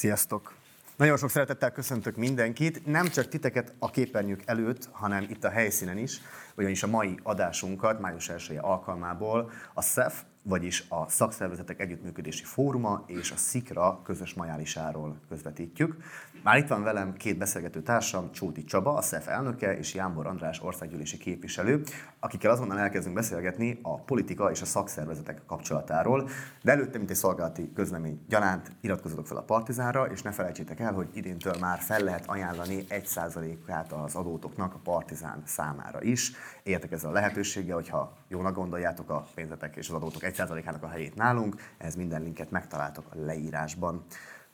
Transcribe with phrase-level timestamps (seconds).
[0.00, 0.54] Sziasztok!
[0.96, 5.98] Nagyon sok szeretettel köszöntök mindenkit, nem csak titeket a képernyők előtt, hanem itt a helyszínen
[5.98, 6.20] is,
[6.56, 13.30] ugyanis a mai adásunkat május 1 alkalmából a SZEF, vagyis a Szakszervezetek Együttműködési Fóruma és
[13.30, 15.96] a SZIKRA közös majálisáról közvetítjük.
[16.42, 20.62] Már itt van velem két beszélgető társam, Csóti Csaba, a SZEF elnöke, és Jámbor András
[20.62, 21.82] országgyűlési képviselő,
[22.20, 26.28] akikkel azonnal elkezdünk beszélgetni a politika és a szakszervezetek kapcsolatáról.
[26.62, 30.92] De előtte, mint egy szolgálati közlemény gyanánt, iratkozzatok fel a Partizánra, és ne felejtsétek el,
[30.92, 36.32] hogy idéntől már fel lehet ajánlani 1%-át az adótoknak a Partizán számára is.
[36.62, 41.14] Értek ezzel a lehetőséggel, hogyha jónak gondoljátok a pénzetek és az adótok 1%-ának a helyét
[41.14, 44.04] nálunk, ez minden linket megtaláltok a leírásban.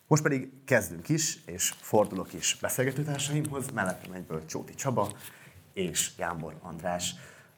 [0.07, 5.09] Most pedig kezdünk is, és fordulok is beszélgetőtársaimhoz, mellettem egyből Csóti Csaba
[5.73, 7.15] és Jámbor András.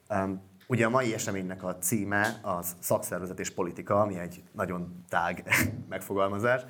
[0.08, 5.44] Um, ugye a mai eseménynek a címe az szakszervezet és politika, ami egy nagyon tág
[5.88, 6.62] megfogalmazás.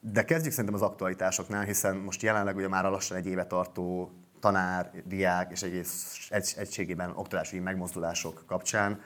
[0.00, 4.90] De kezdjük szerintem az aktualitásoknál, hiszen most jelenleg ugye már lassan egy éve tartó tanár,
[5.04, 9.00] diák és egész egységében oktatási megmozdulások kapcsán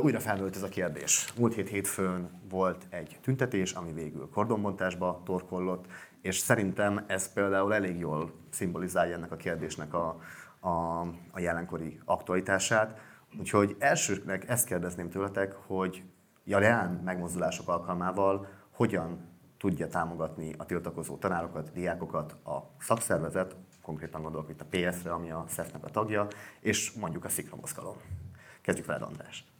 [0.00, 1.32] újra felmerült ez a kérdés.
[1.38, 5.84] Múlt hét hétfőn volt egy tüntetés, ami végül kordonbontásba torkollott,
[6.20, 10.20] és szerintem ez például elég jól szimbolizálja ennek a kérdésnek a,
[10.60, 13.00] a, a jelenkori aktualitását.
[13.38, 16.02] Úgyhogy elsőnek ezt kérdezném tőletek, hogy
[16.50, 24.48] a reál megmozdulások alkalmával hogyan tudja támogatni a tiltakozó tanárokat, diákokat a szakszervezet, konkrétan gondolok
[24.48, 26.26] itt a PS-re, ami a SZEF-nek a tagja,
[26.60, 27.96] és mondjuk a Szikra mozgalom.
[28.60, 29.55] Kezdjük veled, András.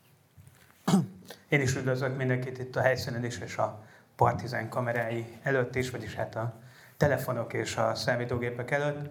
[1.49, 3.83] Én is üdvözlök mindenkit itt a helyszínen is, és a
[4.17, 6.55] partizán kamerái előtt is, vagyis hát a
[6.97, 9.11] telefonok és a számítógépek előtt.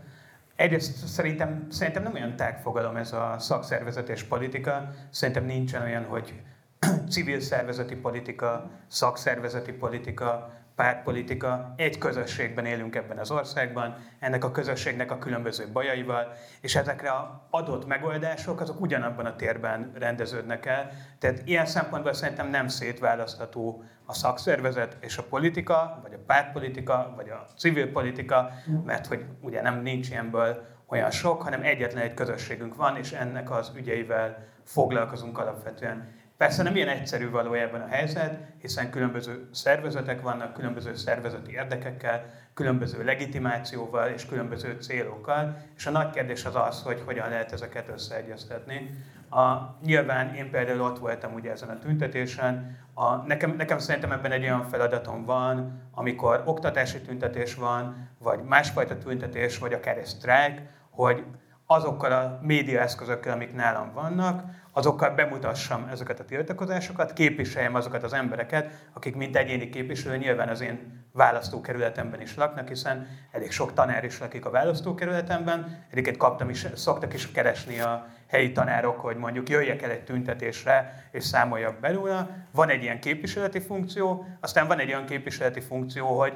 [0.56, 4.90] Egyrészt szerintem, szerintem nem olyan tágfogalom ez a szakszervezet és politika.
[5.10, 6.42] Szerintem nincsen olyan, hogy
[7.10, 15.12] civil szervezeti politika, szakszervezeti politika, pártpolitika, egy közösségben élünk ebben az országban, ennek a közösségnek
[15.12, 20.92] a különböző bajaival, és ezekre a adott megoldások azok ugyanabban a térben rendeződnek el.
[21.20, 27.30] Tehát ilyen szempontból szerintem nem szétválasztható a szakszervezet és a politika, vagy a pártpolitika, vagy
[27.30, 28.52] a civil politika,
[28.86, 33.52] mert hogy ugye nem nincs ilyenből olyan sok, hanem egyetlen egy közösségünk van, és ennek
[33.52, 36.24] az ügyeivel foglalkozunk alapvetően.
[36.38, 43.04] Persze nem ilyen egyszerű valójában a helyzet, hiszen különböző szervezetek vannak, különböző szervezeti érdekekkel, különböző
[43.04, 48.90] legitimációval és különböző célokkal, és a nagy kérdés az az, hogy hogyan lehet ezeket összeegyeztetni.
[49.30, 54.32] A, nyilván én például ott voltam ugye ezen a tüntetésen, a, nekem, nekem szerintem ebben
[54.32, 60.62] egy olyan feladatom van, amikor oktatási tüntetés van, vagy másfajta tüntetés, vagy akár egy sztrájk,
[60.90, 61.24] hogy
[61.66, 64.44] azokkal a médiaeszközökkel, amik nálam vannak,
[64.78, 70.62] azokkal bemutassam ezeket a tiltakozásokat, képviseljem azokat az embereket, akik mint egyéni képviselő nyilván az
[70.62, 76.68] én választókerületemben is laknak, hiszen elég sok tanár is lakik a választókerületemben, egyébként kaptam is,
[76.76, 82.48] szoktak is keresni a helyi tanárok, hogy mondjuk jöjjek el egy tüntetésre, és számoljak belőle.
[82.52, 86.34] Van egy ilyen képviseleti funkció, aztán van egy olyan képviseleti funkció, hogy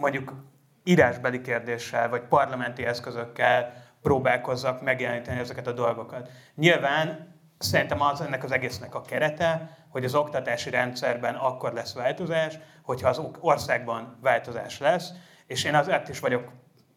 [0.00, 0.32] mondjuk
[0.84, 3.72] írásbeli kérdéssel, vagy parlamenti eszközökkel
[4.02, 6.30] próbálkozzak megjeleníteni ezeket a dolgokat.
[6.54, 12.58] Nyilván Szerintem az ennek az egésznek a kerete, hogy az oktatási rendszerben akkor lesz változás,
[12.82, 15.12] hogyha az országban változás lesz,
[15.46, 16.52] és én azért is vagyok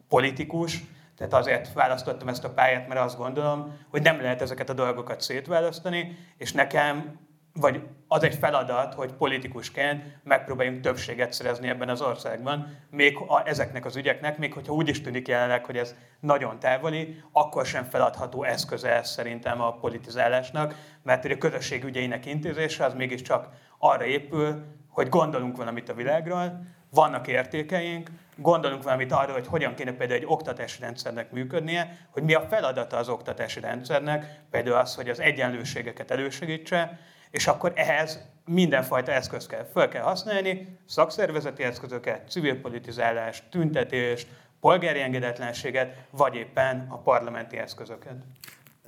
[0.08, 0.84] politikus,
[1.18, 5.22] tehát azért választottam ezt a pályát, mert azt gondolom, hogy nem lehet ezeket a dolgokat
[5.22, 7.20] szétválasztani, és nekem
[7.54, 13.86] vagy az egy feladat, hogy politikusként megpróbáljunk többséget szerezni ebben az országban, még a, ezeknek
[13.86, 18.44] az ügyeknek, még hogyha úgy is tűnik jelenleg, hogy ez nagyon távoli, akkor sem feladható
[18.44, 25.10] eszköze ez szerintem a politizálásnak, mert a közösség ügyeinek intézése az mégiscsak arra épül, hogy
[25.10, 30.82] gondolunk valamit a világról, vannak értékeink, gondolunk valamit arra, hogy hogyan kéne például egy oktatási
[30.82, 37.00] rendszernek működnie, hogy mi a feladata az oktatási rendszernek, például az, hogy az egyenlőségeket elősegítse,
[37.32, 44.28] és akkor ehhez mindenfajta eszközt kell fel kell használni, szakszervezeti eszközöket, civil politizálást, tüntetést,
[44.60, 48.16] polgári engedetlenséget, vagy éppen a parlamenti eszközöket.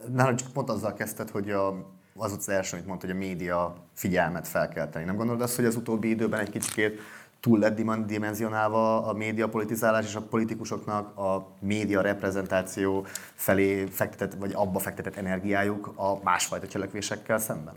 [0.07, 1.67] Nálam csak pont azzal kezdted, hogy a,
[2.15, 5.05] az az első, amit mondta, hogy a média figyelmet fel kell tenni.
[5.05, 6.99] Nem gondolod azt, hogy az utóbbi időben egy kicsit
[7.39, 14.51] túl lett dimenzionálva a média politizálás és a politikusoknak a média reprezentáció felé fektetett, vagy
[14.53, 17.73] abba fektetett energiájuk a másfajta cselekvésekkel szemben?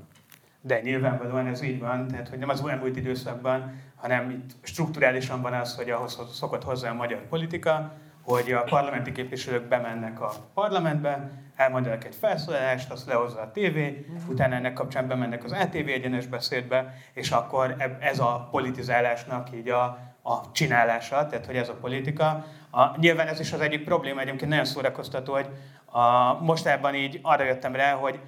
[0.66, 5.52] De nyilvánvalóan ez így van, tehát hogy nem az elmúlt időszakban, hanem itt strukturálisan van
[5.52, 11.30] az, hogy ahhoz szokott hozzá a magyar politika, hogy a parlamenti képviselők bemennek a parlamentbe,
[11.56, 16.94] elmondanak egy felszólalást, azt lehozza a tévé, utána ennek kapcsán bemennek az ATV egyenes beszédbe,
[17.12, 22.44] és akkor ez a politizálásnak így a a csinálása, tehát hogy ez a politika.
[22.70, 25.48] A, nyilván ez is az egyik probléma, egyébként nagyon szórakoztató, hogy
[25.84, 28.20] a, mostában így arra jöttem rá, hogy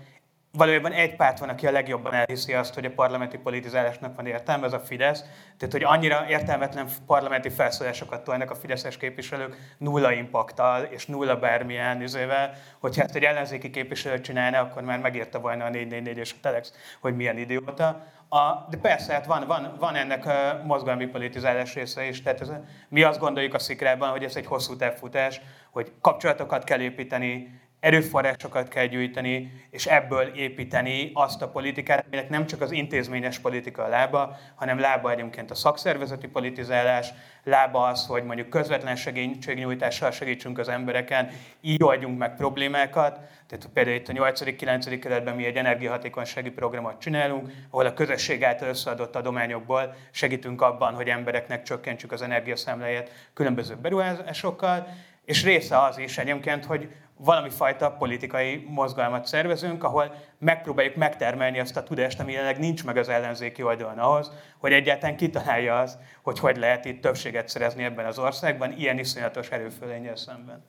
[0.56, 4.66] valójában egy párt van, aki a legjobban elhiszi azt, hogy a parlamenti politizálásnak van értelme,
[4.66, 5.24] ez a Fidesz.
[5.58, 12.02] Tehát, hogy annyira értelmetlen parlamenti felszólásokat tolnak a fideszes képviselők nulla impaktal és nulla bármilyen
[12.02, 16.40] üzével, hogyha ezt egy ellenzéki képviselő csinálna, akkor már megírta volna a 444 és a
[16.40, 18.14] Telex, hogy milyen idióta.
[18.28, 22.22] A, de persze, hát van, van, van ennek a mozgalmi politizálás része is.
[22.22, 22.50] Tehát ez,
[22.88, 28.68] mi azt gondoljuk a szikrában, hogy ez egy hosszú távfutás, hogy kapcsolatokat kell építeni, erőforrásokat
[28.68, 33.88] kell gyűjteni, és ebből építeni azt a politikát, aminek nem csak az intézményes politika a
[33.88, 37.12] lába, hanem lába egyébként a szakszervezeti politizálás,
[37.44, 41.30] lába az, hogy mondjuk közvetlen segítségnyújtással segítsünk az embereken,
[41.60, 43.20] így oldjunk meg problémákat.
[43.46, 44.98] Tehát például itt a 8.-9.
[45.00, 51.08] kerületben mi egy energiahatékonysági programot csinálunk, ahol a közösség által összeadott adományokból segítünk abban, hogy
[51.08, 54.86] embereknek csökkentsük az energiaszámláját különböző beruházásokkal,
[55.24, 61.76] és része az is egyébként, hogy valami fajta politikai mozgalmat szervezünk, ahol megpróbáljuk megtermelni azt
[61.76, 66.38] a tudást, ami jelenleg nincs meg az ellenzéki oldalon ahhoz, hogy egyáltalán kitalálja az, hogy
[66.38, 70.64] hogy lehet itt többséget szerezni ebben az országban, ilyen iszonyatos erőfölényel szemben.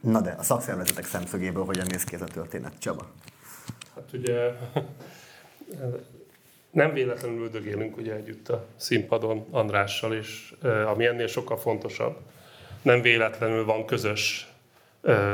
[0.00, 3.06] Na de a szakszervezetek szemszögéből hogyan néz ki ez a történet, Csaba?
[3.94, 4.50] Hát ugye
[6.70, 10.54] nem véletlenül üldögélünk ugye együtt a színpadon Andrással, és
[10.86, 12.16] ami ennél sokkal fontosabb,
[12.82, 14.55] nem véletlenül van közös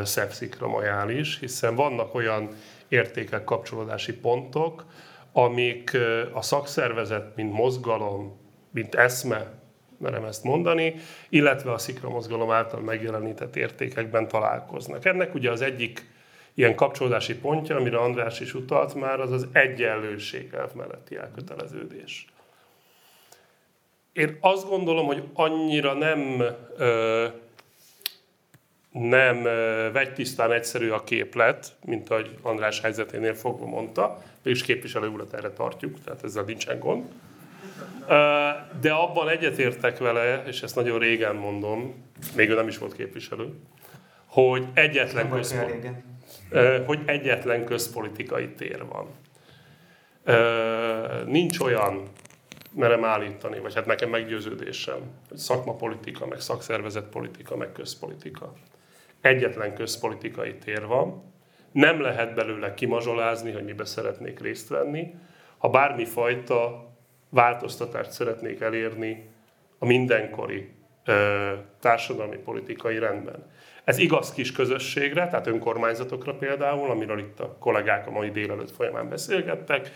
[0.05, 2.49] szepszikra is, hiszen vannak olyan
[2.89, 4.85] értékek, kapcsolódási pontok,
[5.33, 5.97] amik
[6.33, 8.41] a szakszervezet, mint mozgalom,
[8.71, 9.53] mint eszme,
[9.99, 10.95] merem ezt mondani,
[11.29, 15.05] illetve a szikra mozgalom által megjelenített értékekben találkoznak.
[15.05, 16.11] Ennek ugye az egyik
[16.55, 22.27] ilyen kapcsolódási pontja, amire András is utalt már, az az egyenlőség melletti elköteleződés.
[24.13, 26.45] Én azt gondolom, hogy annyira nem
[26.77, 27.27] ö,
[28.93, 29.43] nem
[29.93, 36.05] vegytisztán egyszerű a képlet, mint ahogy András helyzeténél fogva mondta, és képviselő urat erre tartjuk,
[36.05, 37.05] tehát ezzel nincsen gond.
[38.81, 42.05] De abban egyetértek vele, és ezt nagyon régen mondom,
[42.37, 43.55] még ő nem is volt képviselő,
[44.27, 45.89] hogy egyetlen, központ,
[46.87, 49.09] hogy egyetlen közpolitikai tér van.
[51.27, 52.03] Nincs olyan,
[52.75, 54.99] merem állítani, vagy hát nekem meggyőződésem,
[55.29, 58.53] hogy szakmapolitika, meg szakszervezetpolitika, meg közpolitika
[59.23, 61.33] egyetlen közpolitikai tér van,
[61.73, 65.15] nem lehet belőle kimazsolázni, hogy mibe szeretnék részt venni.
[65.59, 66.91] Ha bármifajta
[67.29, 69.31] változtatást szeretnék elérni
[69.79, 70.71] a mindenkori
[71.05, 73.51] ö, társadalmi politikai rendben.
[73.85, 79.09] Ez igaz kis közösségre, tehát önkormányzatokra például, amiről itt a kollégák a mai délelőtt folyamán
[79.09, 79.91] beszélgettek.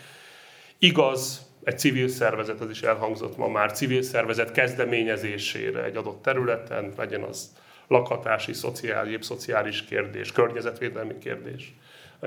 [0.77, 6.93] Igaz egy civil szervezet, az is elhangzott ma már, civil szervezet kezdeményezésére egy adott területen,
[6.97, 7.55] legyen az
[7.87, 11.73] lakhatási, szociális, szociális kérdés, környezetvédelmi kérdés,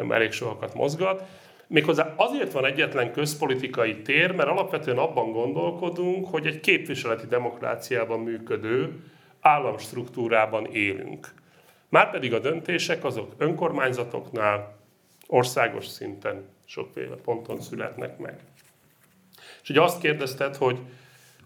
[0.09, 1.23] elég sokakat mozgat.
[1.67, 9.05] Méghozzá azért van egyetlen közpolitikai tér, mert alapvetően abban gondolkodunk, hogy egy képviseleti demokráciában működő
[9.41, 11.33] államstruktúrában élünk.
[11.89, 14.79] Márpedig a döntések azok önkormányzatoknál,
[15.27, 18.39] országos szinten sokféle ponton születnek meg.
[19.63, 20.79] És ugye azt kérdezted, hogy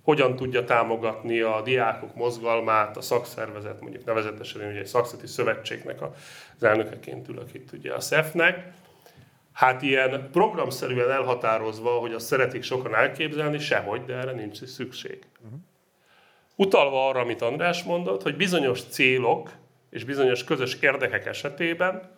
[0.04, 6.02] hogyan tudja támogatni a diákok mozgalmát, a szakszervezet, mondjuk nevezetesen én ugye egy szakszati szövetségnek
[6.02, 8.72] az elnökeként ülök itt ugye a SZEF-nek,
[9.54, 15.18] Hát ilyen programszerűen elhatározva, hogy azt szeretik sokan elképzelni, sehogy, de erre nincs szükség.
[16.56, 19.50] Utalva arra, amit András mondott, hogy bizonyos célok
[19.90, 22.10] és bizonyos közös érdekek esetében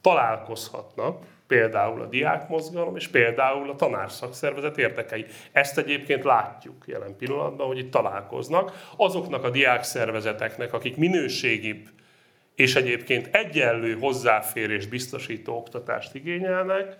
[0.00, 5.26] találkozhatnak, például a diákmozgalom, és például a tanárszakszervezet érdekei.
[5.52, 8.90] Ezt egyébként látjuk jelen pillanatban, hogy itt találkoznak.
[8.96, 11.88] Azoknak a diákszervezeteknek, akik minőségibb
[12.54, 16.96] és egyébként egyenlő hozzáférés biztosító oktatást igényelnek,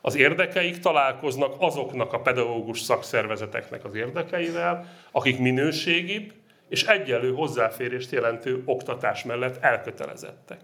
[0.00, 6.32] az érdekeik találkoznak azoknak a pedagógus szakszervezeteknek az érdekeivel, akik minőségibb
[6.68, 10.60] és egyenlő hozzáférést jelentő oktatás mellett elkötelezettek.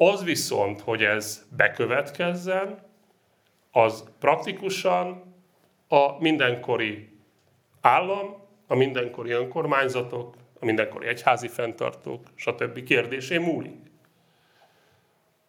[0.00, 2.78] Az viszont, hogy ez bekövetkezzen,
[3.70, 5.34] az praktikusan
[5.88, 7.08] a mindenkori
[7.80, 8.36] állam,
[8.66, 12.82] a mindenkori önkormányzatok, a mindenkori egyházi fenntartók, stb.
[12.82, 13.90] kérdésé múlik.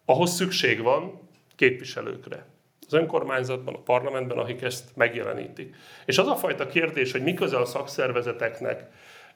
[0.04, 2.46] Ahhoz szükség van képviselőkre.
[2.86, 5.74] Az önkormányzatban, a parlamentben, akik ezt megjelenítik.
[6.04, 8.90] És az a fajta kérdés, hogy mi közel a szakszervezeteknek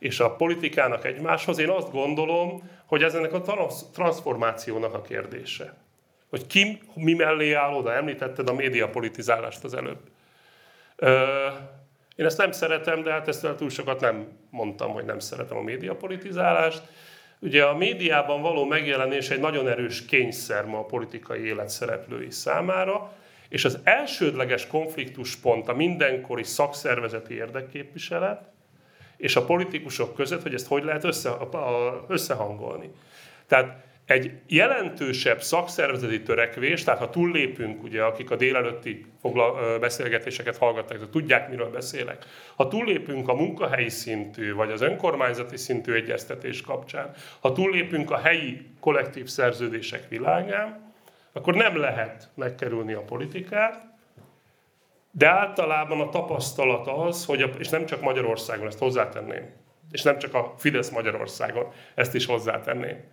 [0.05, 3.43] és a politikának egymáshoz, én azt gondolom, hogy ez ennek a
[3.93, 5.75] transformációnak a kérdése.
[6.31, 10.01] Hogy ki mi mellé áll oda, említetted a médiapolitizálást az előbb.
[10.97, 11.25] Ö,
[12.17, 15.63] Én ezt nem szeretem, de hát ezt túl sokat nem mondtam, hogy nem szeretem a
[15.63, 16.83] médiapolitizálást.
[17.39, 23.13] Ugye a médiában való megjelenés egy nagyon erős kényszer ma a politikai élet szereplői számára,
[23.49, 28.53] és az elsődleges konfliktuspont a mindenkori szakszervezeti érdekképviselet
[29.17, 32.91] és a politikusok között, hogy ezt hogy lehet össze, a, összehangolni.
[33.47, 40.99] Tehát egy jelentősebb szakszervezeti törekvés, tehát ha túllépünk, ugye, akik a délelőtti fogla, beszélgetéseket hallgatták,
[40.99, 42.25] de tudják, miről beszélek,
[42.57, 48.67] ha túllépünk a munkahelyi szintű, vagy az önkormányzati szintű egyeztetés kapcsán, ha túllépünk a helyi
[48.81, 50.93] kollektív szerződések világán,
[51.33, 53.94] akkor nem lehet megkerülni a politikát,
[55.17, 59.53] de általában a tapasztalat az, hogy a, és nem csak Magyarországon, ezt hozzátenném,
[59.91, 63.05] és nem csak a Fidesz Magyarországon, ezt is hozzátenném,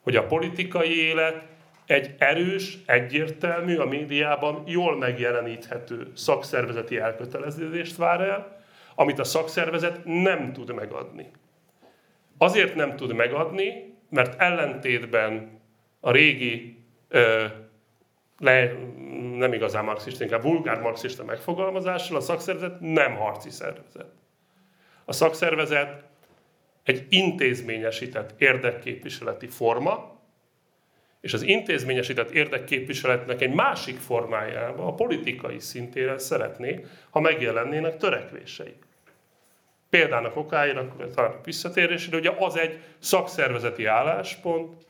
[0.00, 1.42] hogy a politikai élet
[1.86, 8.60] egy erős, egyértelmű, a médiában jól megjeleníthető szakszervezeti elköteleződést vár el,
[8.94, 11.30] amit a szakszervezet nem tud megadni.
[12.38, 15.60] Azért nem tud megadni, mert ellentétben
[16.00, 17.44] a régi, ö,
[18.38, 18.72] le,
[19.36, 24.10] nem igazán marxista, inkább vulgár marxista megfogalmazással, a szakszervezet nem harci szervezet.
[25.04, 26.04] A szakszervezet
[26.82, 30.14] egy intézményesített érdekképviseleti forma,
[31.20, 38.74] és az intézményesített érdekképviseletnek egy másik formájában, a politikai szintéren szeretné, ha megjelennének törekvései.
[39.90, 44.86] Példának okáira, talán visszatérésére, ugye az egy szakszervezeti álláspont,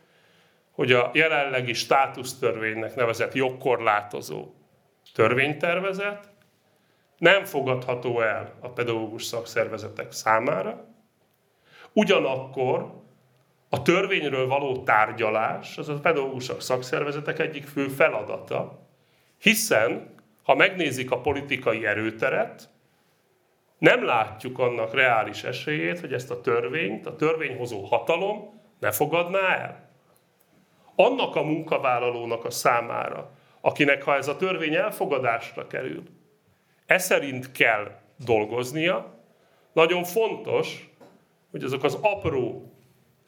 [0.76, 4.54] hogy a jelenlegi státusztörvénynek nevezett jogkorlátozó
[5.14, 6.28] törvénytervezet
[7.18, 10.94] nem fogadható el a pedagógus szakszervezetek számára,
[11.98, 13.02] Ugyanakkor
[13.68, 18.88] a törvényről való tárgyalás az a pedagógusok szakszervezetek egyik fő feladata,
[19.38, 22.68] hiszen ha megnézik a politikai erőteret,
[23.78, 29.85] nem látjuk annak reális esélyét, hogy ezt a törvényt a törvényhozó hatalom ne fogadná el.
[30.96, 36.02] Annak a munkavállalónak a számára, akinek ha ez a törvény elfogadásra kerül,
[36.86, 39.14] e szerint kell dolgoznia,
[39.72, 40.90] nagyon fontos,
[41.50, 42.72] hogy azok az apró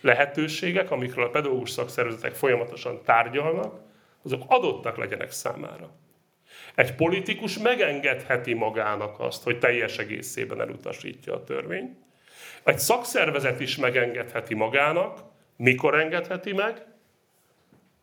[0.00, 3.80] lehetőségek, amikről a pedagógus szakszervezetek folyamatosan tárgyalnak,
[4.24, 5.90] azok adottak legyenek számára.
[6.74, 11.96] Egy politikus megengedheti magának azt, hogy teljes egészében elutasítja a törvényt.
[12.64, 15.18] Egy szakszervezet is megengedheti magának,
[15.56, 16.86] mikor engedheti meg?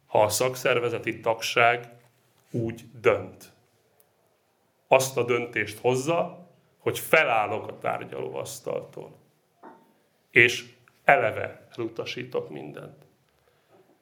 [0.05, 1.89] Ha a szakszervezeti tagság
[2.51, 3.53] úgy dönt.
[4.87, 6.47] Azt a döntést hozza,
[6.77, 9.23] hogy felállok a tárgyalóasztaltól
[10.35, 10.65] és
[11.03, 13.05] eleve elutasítok mindent.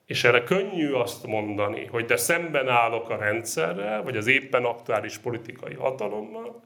[0.05, 5.17] És erre könnyű azt mondani, hogy de szemben állok a rendszerrel, vagy az éppen aktuális
[5.17, 6.63] politikai hatalommal,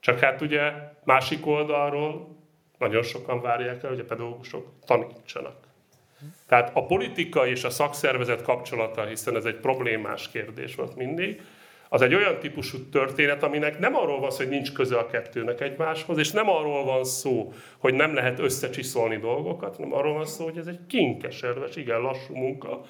[0.00, 0.72] csak hát ugye
[1.04, 2.36] másik oldalról
[2.78, 5.63] nagyon sokan várják el, hogy a pedagógusok tanítsanak.
[6.48, 11.40] Tehát a politika és a szakszervezet kapcsolata, hiszen ez egy problémás kérdés volt mindig,
[11.88, 15.60] az egy olyan típusú történet, aminek nem arról van szó, hogy nincs köze a kettőnek
[15.60, 20.44] egymáshoz, és nem arról van szó, hogy nem lehet összecsiszolni dolgokat, hanem arról van szó,
[20.44, 22.80] hogy ez egy kinkeserves, igen lassú munka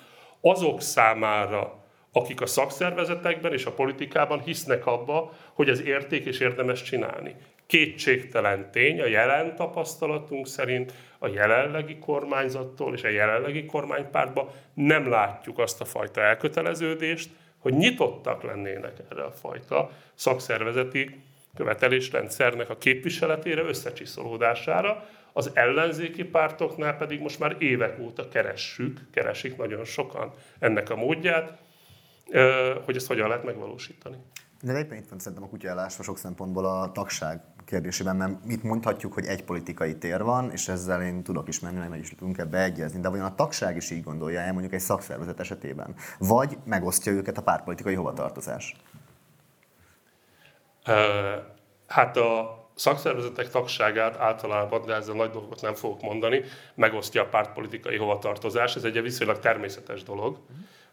[0.41, 6.83] azok számára, akik a szakszervezetekben és a politikában hisznek abba, hogy ez érték és érdemes
[6.83, 7.35] csinálni.
[7.67, 15.59] Kétségtelen tény, a jelen tapasztalatunk szerint a jelenlegi kormányzattól és a jelenlegi kormánypártban nem látjuk
[15.59, 21.23] azt a fajta elköteleződést, hogy nyitottak lennének erre a fajta szakszervezeti
[21.55, 25.09] követelésrendszernek a képviseletére, összecsiszolódására.
[25.33, 31.59] Az ellenzéki pártoknál pedig most már évek óta keressük, keresik nagyon sokan ennek a módját,
[32.85, 34.17] hogy ezt hogyan lehet megvalósítani.
[34.65, 39.13] De egyébként itt van szerintem a kutyaállásra sok szempontból a tagság kérdésében, mert mit mondhatjuk,
[39.13, 42.63] hogy egy politikai tér van, és ezzel én tudok is menni, meg is tudunk ebbe
[42.63, 45.95] egyezni, de vajon a tagság is így gondolja el mondjuk egy szakszervezet esetében?
[46.19, 48.77] Vagy megosztja őket a pártpolitikai hovatartozás?
[51.87, 56.43] Hát a szakszervezetek tagságát általában, de ezzel nagy dolgot nem fogok mondani,
[56.75, 58.77] megosztja a pártpolitikai hovatartozás.
[58.77, 60.39] Ez egy viszonylag természetes dolog.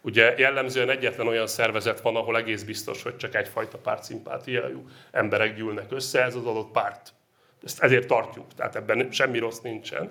[0.02, 5.92] Ugye jellemzően egyetlen olyan szervezet van, ahol egész biztos, hogy csak egyfajta pártszimpátiájú emberek gyűlnek
[5.92, 7.14] össze, ez az adott párt.
[7.64, 10.10] Ezt ezért tartjuk, tehát ebben semmi rossz nincsen.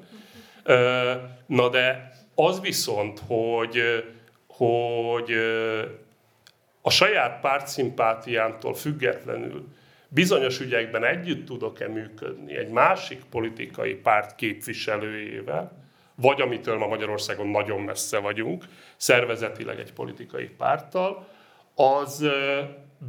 [1.46, 4.04] Na de az viszont, hogy,
[4.46, 5.32] hogy
[6.82, 9.68] a saját pártszimpátiámtól függetlenül
[10.08, 15.79] bizonyos ügyekben együtt tudok-e működni egy másik politikai párt képviselőjével,
[16.20, 18.64] vagy amitől ma Magyarországon nagyon messze vagyunk,
[18.96, 21.26] szervezetileg egy politikai párttal,
[21.74, 22.26] az,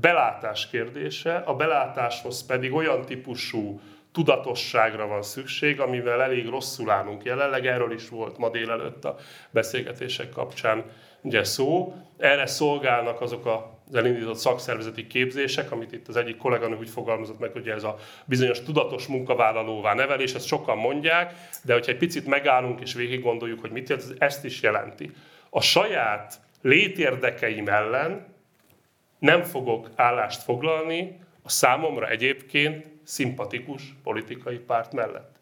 [0.01, 3.79] belátás kérdése, a belátáshoz pedig olyan típusú
[4.11, 7.65] tudatosságra van szükség, amivel elég rosszul állunk jelenleg.
[7.65, 9.15] Erről is volt ma délelőtt a
[9.49, 10.83] beszélgetések kapcsán
[11.21, 11.93] ugye szó.
[12.17, 13.45] Erre szolgálnak azok
[13.91, 17.97] az elindított szakszervezeti képzések, amit itt az egyik kolléganő úgy fogalmazott meg, hogy ez a
[18.25, 21.33] bizonyos tudatos munkavállalóvá nevelés, ezt sokan mondják,
[21.63, 25.11] de hogyha egy picit megállunk és végig gondoljuk, hogy mit jelent, ez ezt is jelenti.
[25.49, 28.25] A saját létérdekeim ellen
[29.19, 35.35] nem fogok állást foglalni a számomra egyébként szimpatikus politikai párt mellett.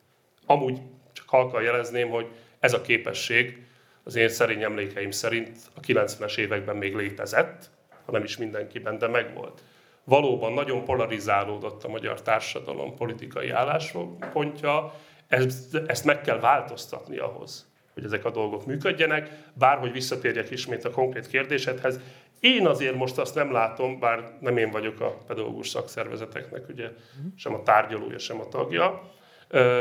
[0.46, 0.79] Amúgy
[1.13, 2.27] csak halkan jelezném, hogy
[2.60, 3.63] ez a képesség
[4.03, 7.70] az én szerény emlékeim szerint a 90-es években még létezett,
[8.10, 9.63] ha nem is mindenkiben, de megvolt.
[10.04, 14.94] Valóban nagyon polarizálódott a magyar társadalom politikai álláspontja,
[15.28, 19.30] ezt, ezt meg kell változtatni ahhoz, hogy ezek a dolgok működjenek.
[19.54, 22.00] Bárhogy visszatérjek ismét a konkrét kérdésedhez,
[22.39, 26.89] én azért most azt nem látom, bár nem én vagyok a pedagógus szakszervezeteknek, ugye
[27.36, 29.12] sem a tárgyalója, sem a tagja,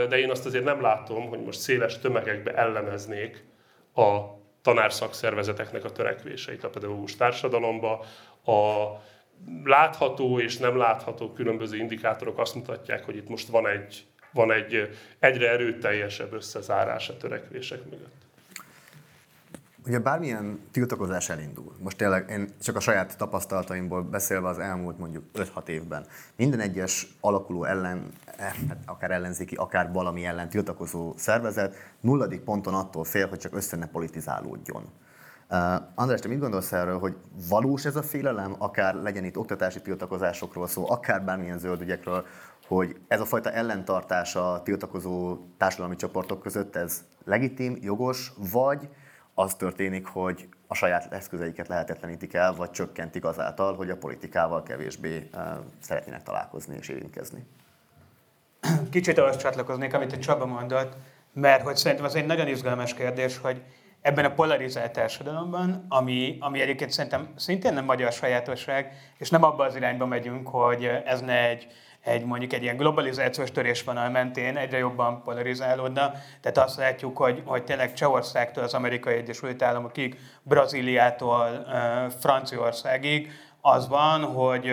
[0.09, 3.45] de én azt azért nem látom, hogy most széles tömegekbe elleneznék
[3.95, 4.38] a
[4.69, 8.05] tanárszakszervezeteknek a törekvéseit a pedagógus társadalomba.
[8.45, 8.87] A
[9.65, 14.89] látható és nem látható különböző indikátorok azt mutatják, hogy itt most van egy, van egy
[15.19, 18.28] egyre erőteljesebb összezárás a törekvések mögött.
[19.89, 25.25] Ugye bármilyen tiltakozás elindul, most tényleg én csak a saját tapasztalataimból beszélve az elmúlt mondjuk
[25.35, 31.75] 5-6 évben, minden egyes alakuló ellen, eh, hát akár ellenzéki, akár valami ellen tiltakozó szervezet
[32.01, 34.83] nulladik ponton attól fél, hogy csak össze ne politizálódjon.
[35.51, 35.59] Uh,
[35.95, 37.17] András, te mit gondolsz erről, hogy
[37.49, 42.27] valós ez a félelem, akár legyen itt oktatási tiltakozásokról szó, akár bármilyen zöld ügyekről,
[42.67, 48.89] hogy ez a fajta ellentartás a tiltakozó társadalmi csoportok között, ez legitim, jogos, vagy
[49.39, 55.29] az történik, hogy a saját eszközeiket lehetetlenítik el, vagy csökkentik azáltal, hogy a politikával kevésbé
[55.35, 55.43] uh,
[55.81, 57.47] szeretnének találkozni és érintkezni.
[58.91, 60.97] Kicsit ahhoz csatlakoznék, amit a Csaba mondott,
[61.33, 63.63] mert hogy szerintem az egy nagyon izgalmas kérdés, hogy
[64.01, 69.65] ebben a polarizált társadalomban, ami, ami egyébként szerintem szintén nem magyar sajátosság, és nem abba
[69.65, 71.67] az irányba megyünk, hogy ez ne egy,
[72.09, 76.13] egy mondjuk egy ilyen globalizációs törésvonal mentén egyre jobban polarizálódna.
[76.41, 81.67] Tehát azt látjuk, hogy, hogy tényleg Csehországtól az Amerikai Egyesült Államokig, Brazíliától
[82.21, 84.73] Franciaországig az van, hogy,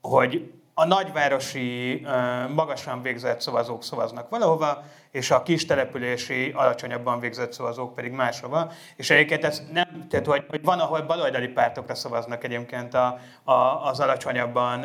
[0.00, 2.06] hogy a nagyvárosi,
[2.54, 8.72] magasan végzett szavazók szavaznak valahova, és a kis települési, alacsonyabban végzett szavazók pedig máshova.
[8.96, 13.52] És egyébként ez nem, tehát hogy, hogy van, ahol baloldali pártokra szavaznak egyébként a, a,
[13.88, 14.84] az alacsonyabban,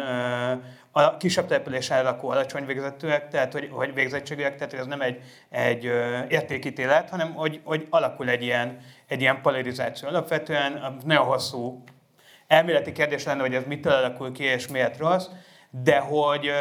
[0.92, 5.22] a kisebb településen lakó alacsony végzettőek, tehát hogy, hogy végzettségűek, tehát hogy ez nem egy,
[5.50, 5.84] egy
[6.28, 10.08] értékítélet, hanem hogy, hogy alakul egy ilyen, egy ilyen polarizáció.
[10.08, 11.84] Alapvetően nagyon hosszú
[12.48, 15.28] elméleti kérdés lenne, hogy ez mitől alakul ki és miért rossz,
[15.84, 16.52] de hogy,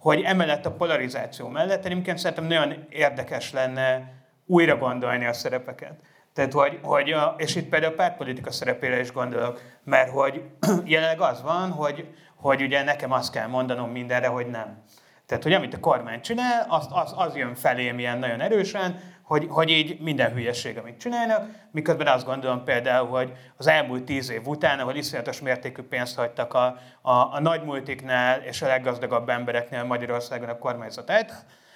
[0.00, 4.12] hogy emellett a polarizáció mellett egyébként szerintem nagyon érdekes lenne
[4.46, 6.00] újra gondolni a szerepeket.
[6.32, 10.42] Tehát, hogy, hogy a, és itt például a pártpolitika szerepére is gondolok, mert hogy
[10.84, 14.82] jelenleg az van, hogy, hogy ugye nekem azt kell mondanom mindenre, hogy nem.
[15.26, 19.46] Tehát, hogy amit a kormány csinál, az, az, az jön felém ilyen nagyon erősen, hogy,
[19.48, 24.46] hogy így minden hülyeség, amit csinálnak, miközben azt gondolom például, hogy az elmúlt tíz év
[24.46, 29.84] után, ahol iszonyatos mértékű pénzt hagytak a, a, a nagy multiknál és a leggazdagabb embereknél
[29.84, 31.10] Magyarországon a kormányzat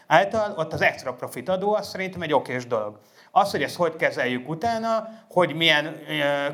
[0.07, 2.99] által, ott az extra profit adó az szerintem egy okés dolog.
[3.31, 5.97] Az, hogy ezt hogy kezeljük utána, hogy milyen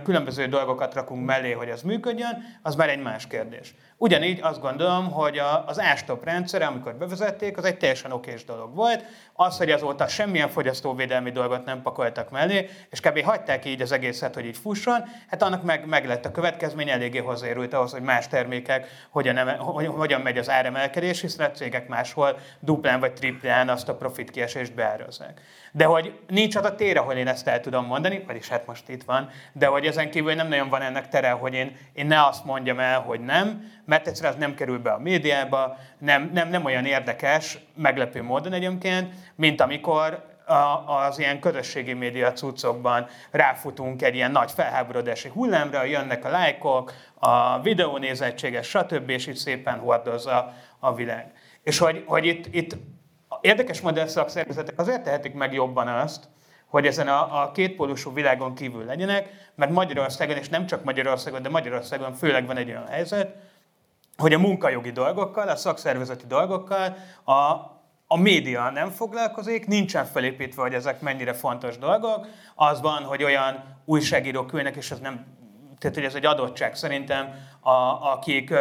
[0.03, 3.75] különböző dolgokat rakunk mellé, hogy ez működjön, az már egy más kérdés.
[3.97, 8.75] Ugyanígy azt gondolom, hogy a, az ástop rendszer, amikor bevezették, az egy teljesen okés dolog
[8.75, 9.05] volt.
[9.43, 13.23] Az, hogy azóta semmilyen fogyasztóvédelmi dolgot nem pakoltak mellé, és kb.
[13.23, 17.19] hagyták így az egészet, hogy így fusson, hát annak meg, meg lett a következmény, eléggé
[17.19, 19.53] hozzájárult ahhoz, hogy más termékek hogyan, eme,
[19.87, 24.73] hogyan megy az áremelkedés, hiszen a cégek máshol duplán vagy triplán azt a profit kiesést.
[25.73, 28.89] De hogy nincs az a tér, ahol én ezt el tudom mondani, vagyis hát most
[28.89, 32.27] itt van, de hogy ezen kívül nem nagyon van ennek tere, hogy én, én ne
[32.27, 36.49] azt mondjam el, hogy nem, mert egyszerűen az nem kerül be a médiába, nem, nem,
[36.49, 40.25] nem olyan érdekes, meglepő módon egyébként, mint amikor
[40.87, 47.61] az ilyen közösségi média cuccokban ráfutunk egy ilyen nagy felháborodási hullámra, jönnek a lájkok, a
[47.61, 49.11] videónézettséges, stb.
[49.11, 51.33] és itt szépen hordozza a világ.
[51.63, 52.77] És hogy, hogy itt, itt
[53.41, 56.29] érdekes modell szakszervezetek azért tehetik meg jobban azt,
[56.67, 61.49] hogy ezen a, a kétpólusú világon kívül legyenek, mert Magyarországon, és nem csak Magyarországon, de
[61.49, 63.37] Magyarországon főleg van egy olyan helyzet,
[64.21, 67.33] hogy a munkajogi dolgokkal, a szakszervezeti dolgokkal a,
[68.07, 72.27] a média nem foglalkozik, nincsen felépítve, hogy ezek mennyire fontos dolgok.
[72.55, 75.39] Az van, hogy olyan újságírók ülnek, és ez nem
[75.81, 77.71] tehát hogy ez egy adottság szerintem, a,
[78.13, 78.53] akik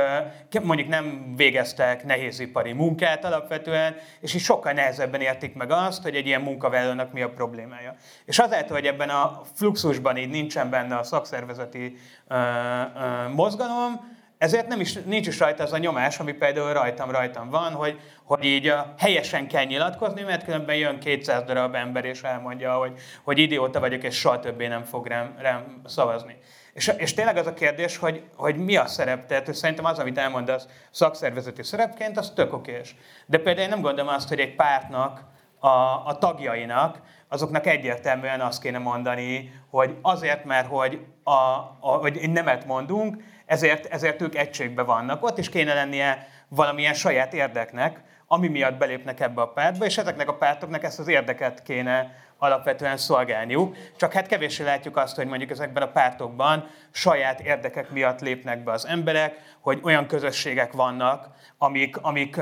[0.61, 6.25] mondjuk nem végeztek nehézipari munkát alapvetően, és is sokkal nehezebben értik meg azt, hogy egy
[6.25, 7.95] ilyen munkavállalónak mi a problémája.
[8.25, 14.67] És azáltal, hogy ebben a fluxusban így nincsen benne a szakszervezeti ö, ö, mozgalom, ezért
[14.67, 18.43] nem is, nincs is rajta az a nyomás, ami például rajtam, rajtam van, hogy, hogy
[18.43, 23.37] így a, helyesen kell nyilatkozni, mert különben jön 200 darab ember, és elmondja, hogy, hogy
[23.37, 26.37] idióta vagyok, és soha többé nem fog rám, rám szavazni.
[26.73, 29.99] És, és tényleg az a kérdés, hogy, hogy mi a szerep, tehát hogy szerintem az,
[29.99, 32.95] amit elmondasz szakszervezeti szerepként, az tök okés.
[33.25, 35.21] De például én nem gondolom azt, hogy egy pártnak,
[35.59, 35.67] a,
[36.05, 41.31] a tagjainak, azoknak egyértelműen azt kéne mondani, hogy azért, mert hogy, a,
[41.79, 45.23] a, hogy nemet mondunk, ezért, ezért ők egységben vannak.
[45.23, 50.29] Ott is kéne lennie valamilyen saját érdeknek, ami miatt belépnek ebbe a pártba, és ezeknek
[50.29, 53.75] a pártoknak ezt az érdeket kéne alapvetően szolgálniuk.
[53.97, 58.71] Csak hát kevéssé látjuk azt, hogy mondjuk ezekben a pártokban saját érdekek miatt lépnek be
[58.71, 62.39] az emberek, hogy olyan közösségek vannak, amik, amik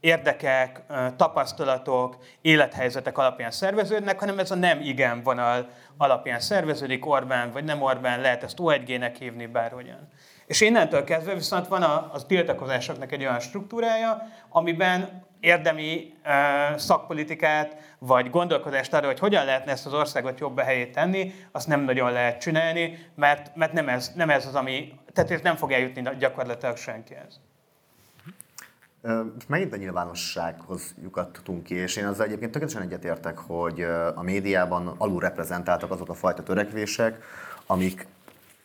[0.00, 0.82] érdekek,
[1.16, 7.82] tapasztalatok, élethelyzetek alapján szerveződnek, hanem ez a nem igen vonal alapján szerveződik, Orbán vagy nem
[7.82, 10.08] Orbán, lehet ezt O1G-nek hívni, bárhogyan.
[10.46, 17.76] És innentől kezdve viszont van a, a tiltakozásoknak egy olyan struktúrája, amiben érdemi uh, szakpolitikát,
[17.98, 22.12] vagy gondolkodást arra, hogy hogyan lehetne ezt az országot jobb helyét tenni, azt nem nagyon
[22.12, 26.76] lehet csinálni, mert, mert nem, ez, nem ez az, ami, tehát nem fog eljutni gyakorlatilag
[26.76, 27.40] senkihez.
[29.48, 33.80] Megint a nyilvánossághoz lyukadtunk ki, és én azzal egyébként tökéletesen egyetértek, hogy
[34.14, 37.24] a médiában alul reprezentáltak azok a fajta törekvések,
[37.66, 38.06] amik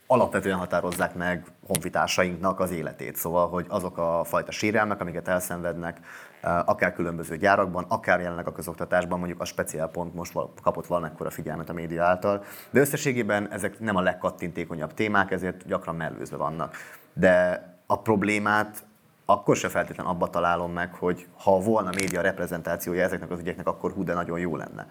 [0.08, 3.16] alapvetően határozzák meg honfitársainknak az életét.
[3.16, 6.00] Szóval, hogy azok a fajta sérelmek, amiket elszenvednek,
[6.42, 11.70] akár különböző gyárakban, akár jelenleg a közoktatásban, mondjuk a speciál pont most kapott valamekkora figyelmet
[11.70, 16.76] a média által, de összességében ezek nem a legkattintékonyabb témák, ezért gyakran mellőzve vannak.
[17.14, 18.86] De a problémát
[19.30, 23.92] akkor se feltétlenül abba találom meg, hogy ha volna média reprezentációja ezeknek az ügyeknek, akkor
[23.92, 24.88] hú, de nagyon jó lenne.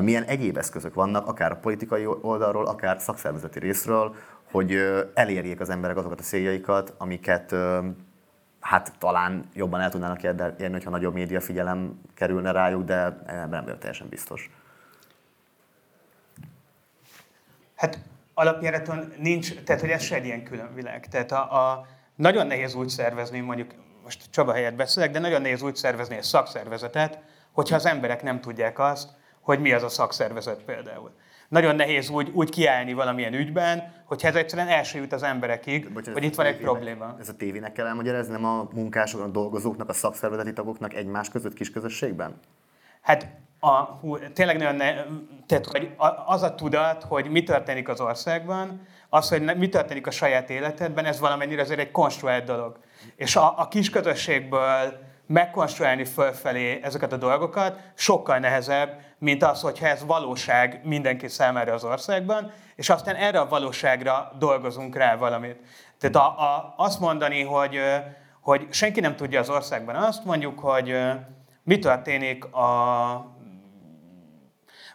[0.00, 4.14] Milyen egyéb eszközök vannak, akár a politikai oldalról, akár szakszervezeti részről,
[4.50, 4.76] hogy
[5.14, 7.54] elérjék az emberek azokat a céljaikat, amiket
[8.60, 13.78] hát talán jobban el tudnának érni, hogyha nagyobb média figyelem kerülne rájuk, de nem vagyok
[13.78, 14.50] teljesen biztos.
[17.74, 17.98] Hát
[18.34, 21.08] alapjáraton nincs, tehát hogy ez se egy ilyen külön világ.
[21.08, 23.70] Tehát a, a, nagyon nehéz úgy szervezni, mondjuk
[24.02, 27.18] most Csaba helyett beszélek, de nagyon nehéz úgy szervezni egy szakszervezetet,
[27.52, 29.08] hogyha az emberek nem tudják azt,
[29.40, 31.10] hogy mi az a szakszervezet például.
[31.48, 36.18] Nagyon nehéz úgy, úgy kiállni valamilyen ügyben, hogyha ez egyszerűen első jut az emberekig, Bocsánat,
[36.18, 37.16] hogy itt van egy probléma.
[37.20, 41.54] Ez a tévének kell elmagyarázni, nem a munkásoknak, a dolgozóknak, a szakszervezeti tagoknak egymás között
[41.54, 42.40] kis közösségben?
[43.00, 43.26] Hát
[43.60, 44.94] a, hú, tényleg nagyon ne,
[45.46, 45.90] tehát, hogy
[46.26, 51.04] az a tudat, hogy mi történik az országban, az, hogy mi történik a saját életedben,
[51.04, 52.78] ez valamennyire azért egy konstruált dolog.
[53.16, 59.86] És a, a kis közösségből megkonstruálni fölfelé ezeket a dolgokat sokkal nehezebb, mint az, hogyha
[59.86, 65.56] ez valóság mindenki számára az országban, és aztán erre a valóságra dolgozunk rá valamit.
[65.98, 67.80] Tehát a, a, azt mondani, hogy,
[68.40, 70.96] hogy senki nem tudja az országban azt, mondjuk, hogy
[71.62, 73.33] mi történik a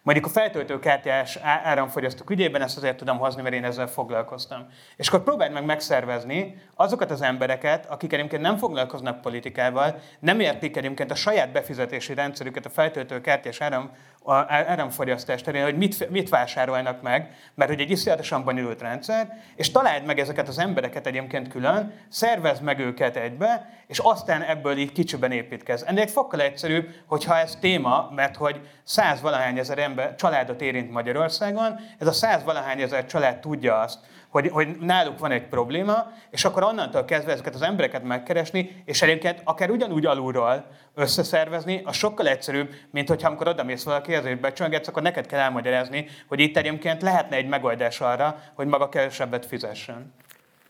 [0.09, 4.67] Mondjuk a feltöltőkártyás áramfogyasztók ügyében ezt azért tudom hozni, mert én ezzel foglalkoztam.
[4.95, 10.77] És akkor próbáld meg megszervezni azokat az embereket, akik egyébként nem foglalkoznak politikával, nem értik
[10.77, 13.91] egyébként a saját befizetési rendszerüket a feltöltőkártyás áram,
[14.25, 20.05] áramfogyasztás terén, hogy mit, mit vásárolnak meg, mert hogy egy iszonyatosan bonyolult rendszer, és találd
[20.05, 25.31] meg ezeket az embereket egyébként külön, szervezd meg őket egybe, és aztán ebből így kicsiben
[25.31, 25.83] építkez.
[25.83, 31.79] Ennél fokkal egyszerűbb, hogyha ez téma, mert hogy száz valahány ezer ember, családot érint Magyarországon,
[31.97, 33.99] ez a száz valahány ezer család tudja azt,
[34.29, 39.01] hogy, hogy náluk van egy probléma, és akkor onnantól kezdve ezeket az embereket megkeresni, és
[39.01, 40.65] egyébként akár ugyanúgy alulról
[40.95, 45.39] összeszervezni, az sokkal egyszerűbb, mint hogyha amikor oda mész valaki, ezért becsöngetsz, akkor neked kell
[45.39, 50.13] elmagyarázni, hogy itt egyébként lehetne egy megoldás arra, hogy maga kevesebbet fizessen.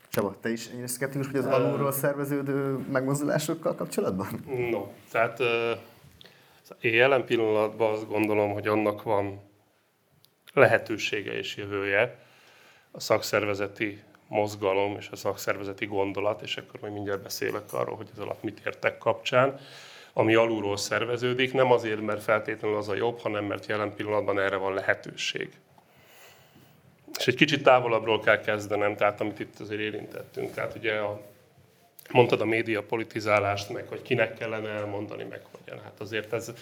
[0.08, 4.26] Csaba, te is ennyire szkeptikus, hogy az alulról szerveződő megmozdulásokkal kapcsolatban?
[4.70, 5.38] No, tehát
[6.80, 9.40] én jelen pillanatban azt gondolom, hogy annak van
[10.52, 12.18] lehetősége és jövője,
[12.90, 18.18] a szakszervezeti mozgalom és a szakszervezeti gondolat, és akkor majd mindjárt beszélek arról, hogy ez
[18.18, 19.60] alatt mit értek kapcsán,
[20.12, 24.56] ami alulról szerveződik, nem azért, mert feltétlenül az a jobb, hanem mert jelen pillanatban erre
[24.56, 25.50] van lehetőség.
[27.18, 30.54] És egy kicsit távolabbról kell kezdenem, tehát amit itt azért érintettünk.
[30.54, 31.20] Tehát ugye a,
[32.10, 35.82] mondtad a média politizálást, meg hogy kinek kellene elmondani, meg hogyan.
[35.82, 36.52] Hát azért ez,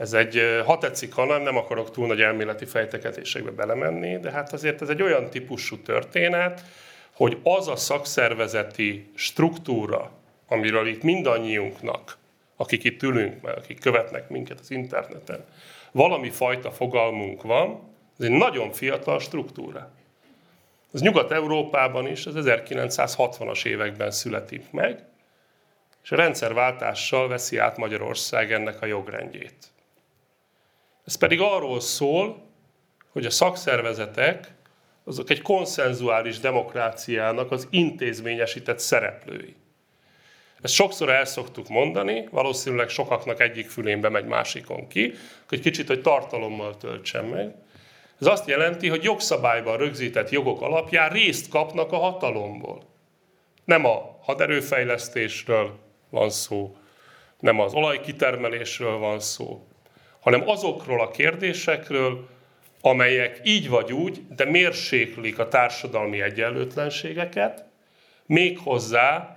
[0.00, 4.52] ez egy, ha tetszik, ha nem, nem akarok túl nagy elméleti fejteketésekbe belemenni, de hát
[4.52, 6.64] azért ez egy olyan típusú történet,
[7.14, 10.10] hogy az a szakszervezeti struktúra,
[10.48, 12.16] amiről itt mindannyiunknak,
[12.56, 15.44] akik itt ülünk, mert akik követnek minket az interneten,
[15.92, 17.80] valami fajta fogalmunk van,
[18.18, 19.90] ez egy nagyon fiatal struktúra.
[20.92, 25.04] Az Nyugat-Európában is az 1960-as években születik meg,
[26.02, 29.70] és a rendszerváltással veszi át Magyarország ennek a jogrendjét.
[31.04, 32.48] Ez pedig arról szól,
[33.12, 34.54] hogy a szakszervezetek
[35.04, 39.54] azok egy konszenzuális demokráciának az intézményesített szereplői.
[40.62, 45.14] Ezt sokszor el szoktuk mondani, valószínűleg sokaknak egyik fülén bemegy másikon ki,
[45.48, 47.54] hogy kicsit, hogy tartalommal töltsen meg.
[48.20, 52.82] Ez azt jelenti, hogy jogszabályban rögzített jogok alapján részt kapnak a hatalomból.
[53.64, 55.78] Nem a haderőfejlesztésről
[56.10, 56.76] van szó,
[57.38, 59.66] nem az olajkitermelésről van szó,
[60.20, 62.28] hanem azokról a kérdésekről,
[62.80, 67.64] amelyek így vagy úgy, de mérséklik a társadalmi egyenlőtlenségeket,
[68.26, 69.36] méghozzá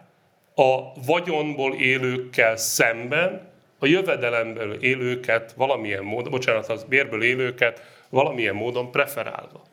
[0.56, 8.92] a vagyonból élőkkel szemben a jövedelemből élőket valamilyen módon, bocsánat, az bérből élőket valamilyen módon
[8.92, 9.64] preferálva.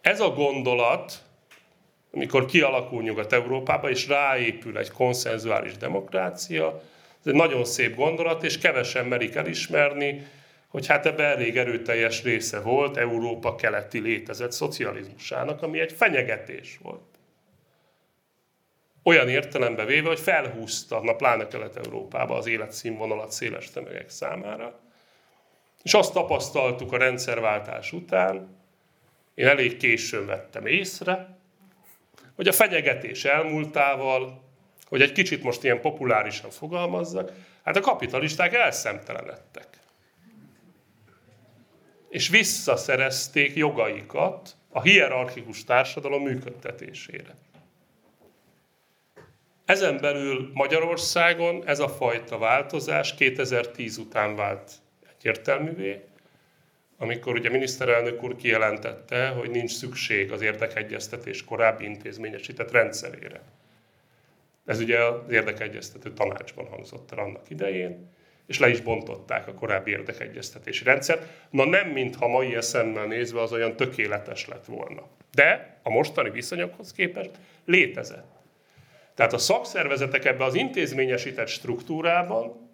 [0.00, 1.22] Ez a gondolat,
[2.12, 6.82] amikor kialakul Nyugat-Európába, és ráépül egy konszenzuális demokrácia,
[7.28, 10.26] ez egy nagyon szép gondolat, és kevesen merik elismerni,
[10.68, 17.18] hogy hát ebben elég erőteljes része volt Európa keleti létezett szocializmusának, ami egy fenyegetés volt.
[19.02, 24.80] Olyan értelembe véve, hogy felhúzta, na pláne Kelet-Európába az életszínvonalat széles tömegek számára.
[25.82, 28.56] És azt tapasztaltuk a rendszerváltás után,
[29.34, 31.38] én elég későn vettem észre,
[32.36, 34.47] hogy a fenyegetés elmúltával,
[34.88, 37.32] hogy egy kicsit most ilyen populárisan fogalmazzak,
[37.64, 39.68] hát a kapitalisták elszemtelenedtek
[42.08, 47.34] és visszaszerezték jogaikat a hierarchikus társadalom működtetésére.
[49.64, 54.72] Ezen belül Magyarországon ez a fajta változás 2010 után vált
[55.16, 56.00] egyértelművé,
[56.98, 63.42] amikor ugye miniszterelnök úr kijelentette, hogy nincs szükség az érdekegyeztetés korábbi intézményesített rendszerére.
[64.68, 68.10] Ez ugye az érdekegyeztető tanácsban hangzott el annak idején,
[68.46, 71.26] és le is bontották a korábbi érdekegyeztetési rendszert.
[71.50, 75.08] Na nem, mintha mai eszemmel nézve az olyan tökéletes lett volna.
[75.34, 77.30] De a mostani viszonyokhoz képest
[77.64, 78.36] létezett.
[79.14, 82.70] Tehát a szakszervezetek ebbe az intézményesített struktúrában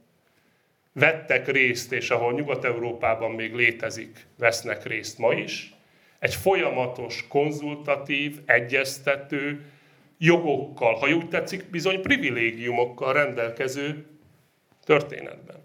[0.92, 5.74] vettek részt, és ahol Nyugat-Európában még létezik, vesznek részt ma is,
[6.18, 9.64] egy folyamatos, konzultatív, egyeztető,
[10.24, 14.06] jogokkal, ha úgy tetszik, bizony privilégiumokkal rendelkező
[14.84, 15.62] történetben.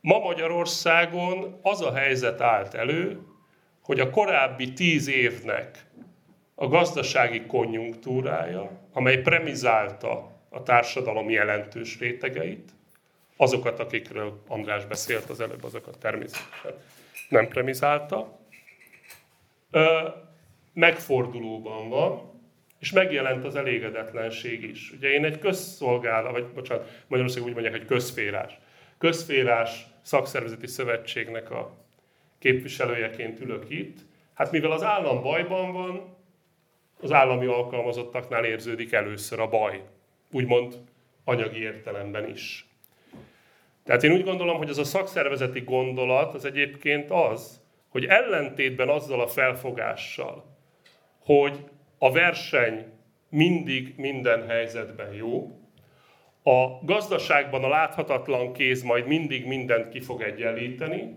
[0.00, 3.20] Ma Magyarországon az a helyzet állt elő,
[3.82, 5.84] hogy a korábbi tíz évnek
[6.54, 12.70] a gazdasági konjunktúrája, amely premizálta a társadalom jelentős rétegeit,
[13.36, 16.74] azokat, akikről András beszélt az előbb, azokat természetesen
[17.28, 18.38] nem premizálta,
[20.72, 22.29] megfordulóban van,
[22.80, 24.92] és megjelent az elégedetlenség is.
[24.96, 28.58] Ugye én egy közszolgálat, vagy bocsánat, Magyarországon úgy mondják, hogy közférás.
[28.98, 31.76] Közférás szakszervezeti szövetségnek a
[32.38, 33.98] képviselőjeként ülök itt.
[34.34, 36.16] Hát mivel az állam bajban van,
[37.00, 39.82] az állami alkalmazottaknál érződik először a baj.
[40.32, 40.74] Úgymond
[41.24, 42.68] anyagi értelemben is.
[43.84, 49.20] Tehát én úgy gondolom, hogy az a szakszervezeti gondolat az egyébként az, hogy ellentétben azzal
[49.20, 50.44] a felfogással,
[51.24, 51.58] hogy
[52.02, 52.84] a verseny
[53.28, 55.60] mindig minden helyzetben jó,
[56.42, 61.16] a gazdaságban a láthatatlan kéz majd mindig mindent ki fog egyenlíteni,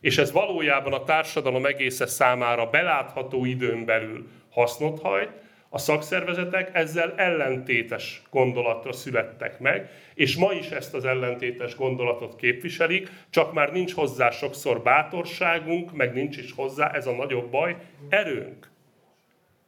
[0.00, 5.30] és ez valójában a társadalom egésze számára belátható időn belül hasznot hajt,
[5.68, 13.08] a szakszervezetek ezzel ellentétes gondolatra születtek meg, és ma is ezt az ellentétes gondolatot képviselik,
[13.30, 17.76] csak már nincs hozzá sokszor bátorságunk, meg nincs is hozzá, ez a nagyobb baj,
[18.08, 18.71] erőnk.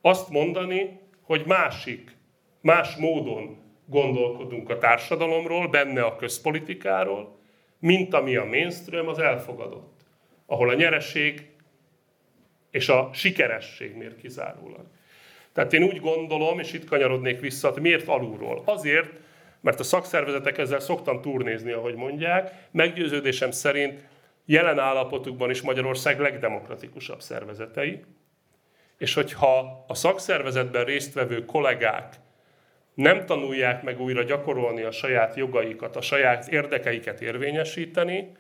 [0.07, 2.17] Azt mondani, hogy másik,
[2.61, 7.39] más módon gondolkodunk a társadalomról, benne a közpolitikáról,
[7.79, 10.01] mint ami a mainstream az elfogadott,
[10.47, 11.51] ahol a nyereség
[12.71, 14.87] és a sikeresség mér kizárólag.
[15.53, 18.63] Tehát én úgy gondolom, és itt kanyarodnék vissza, hogy miért alulról?
[18.65, 19.11] Azért,
[19.61, 24.05] mert a szakszervezetek ezzel szoktam turnézni, ahogy mondják, meggyőződésem szerint
[24.45, 28.01] jelen állapotukban is Magyarország legdemokratikusabb szervezetei,
[28.99, 32.15] és hogyha a szakszervezetben résztvevő kollégák
[32.95, 38.33] nem tanulják meg újra gyakorolni a saját jogaikat, a saját érdekeiket érvényesíteni,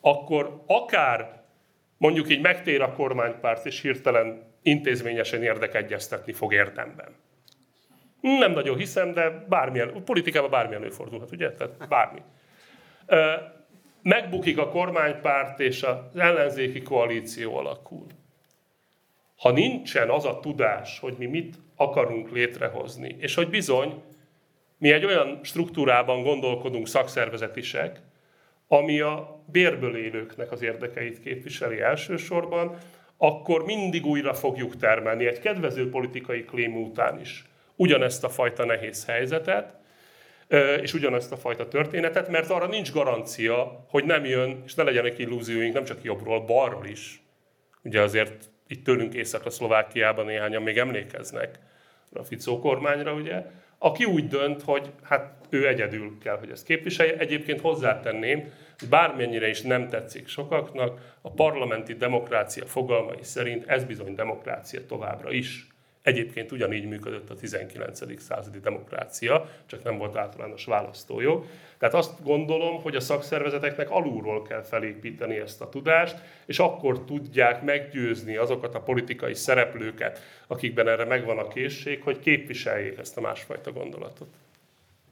[0.00, 1.42] akkor akár
[1.96, 7.14] mondjuk így megtér a kormánypárt, és hirtelen intézményesen érdekegyeztetni fog érdemben.
[8.20, 11.52] Nem nagyon hiszem, de bármilyen, politikában bármilyen előfordulhat, ugye?
[11.52, 12.22] Tehát bármi.
[14.02, 18.06] Megbukik a kormánypárt, és az ellenzéki koalíció alakul.
[19.42, 24.02] Ha nincsen az a tudás, hogy mi mit akarunk létrehozni, és hogy bizony
[24.78, 28.00] mi egy olyan struktúrában gondolkodunk szakszervezetisek,
[28.68, 32.76] ami a bérből élőknek az érdekeit képviseli elsősorban,
[33.16, 37.44] akkor mindig újra fogjuk termelni egy kedvező politikai klím után is
[37.76, 39.74] ugyanezt a fajta nehéz helyzetet,
[40.80, 45.18] és ugyanezt a fajta történetet, mert arra nincs garancia, hogy nem jön, és ne legyenek
[45.18, 47.22] illúzióink nem csak jobbról, balról is.
[47.82, 51.58] Ugye azért itt tőlünk északra Szlovákiában néhányan még emlékeznek
[52.12, 53.44] a Ficó kormányra, ugye,
[53.78, 57.16] aki úgy dönt, hogy hát ő egyedül kell, hogy ezt képviselje.
[57.16, 64.14] Egyébként hozzátenném, hogy bármennyire is nem tetszik sokaknak, a parlamenti demokrácia fogalmai szerint ez bizony
[64.14, 65.66] demokrácia továbbra is.
[66.02, 68.20] Egyébként ugyanígy működött a 19.
[68.20, 71.46] századi demokrácia, csak nem volt általános választójog.
[71.78, 77.62] Tehát azt gondolom, hogy a szakszervezeteknek alulról kell felépíteni ezt a tudást, és akkor tudják
[77.62, 83.72] meggyőzni azokat a politikai szereplőket, akikben erre megvan a készség, hogy képviseljék ezt a másfajta
[83.72, 84.28] gondolatot.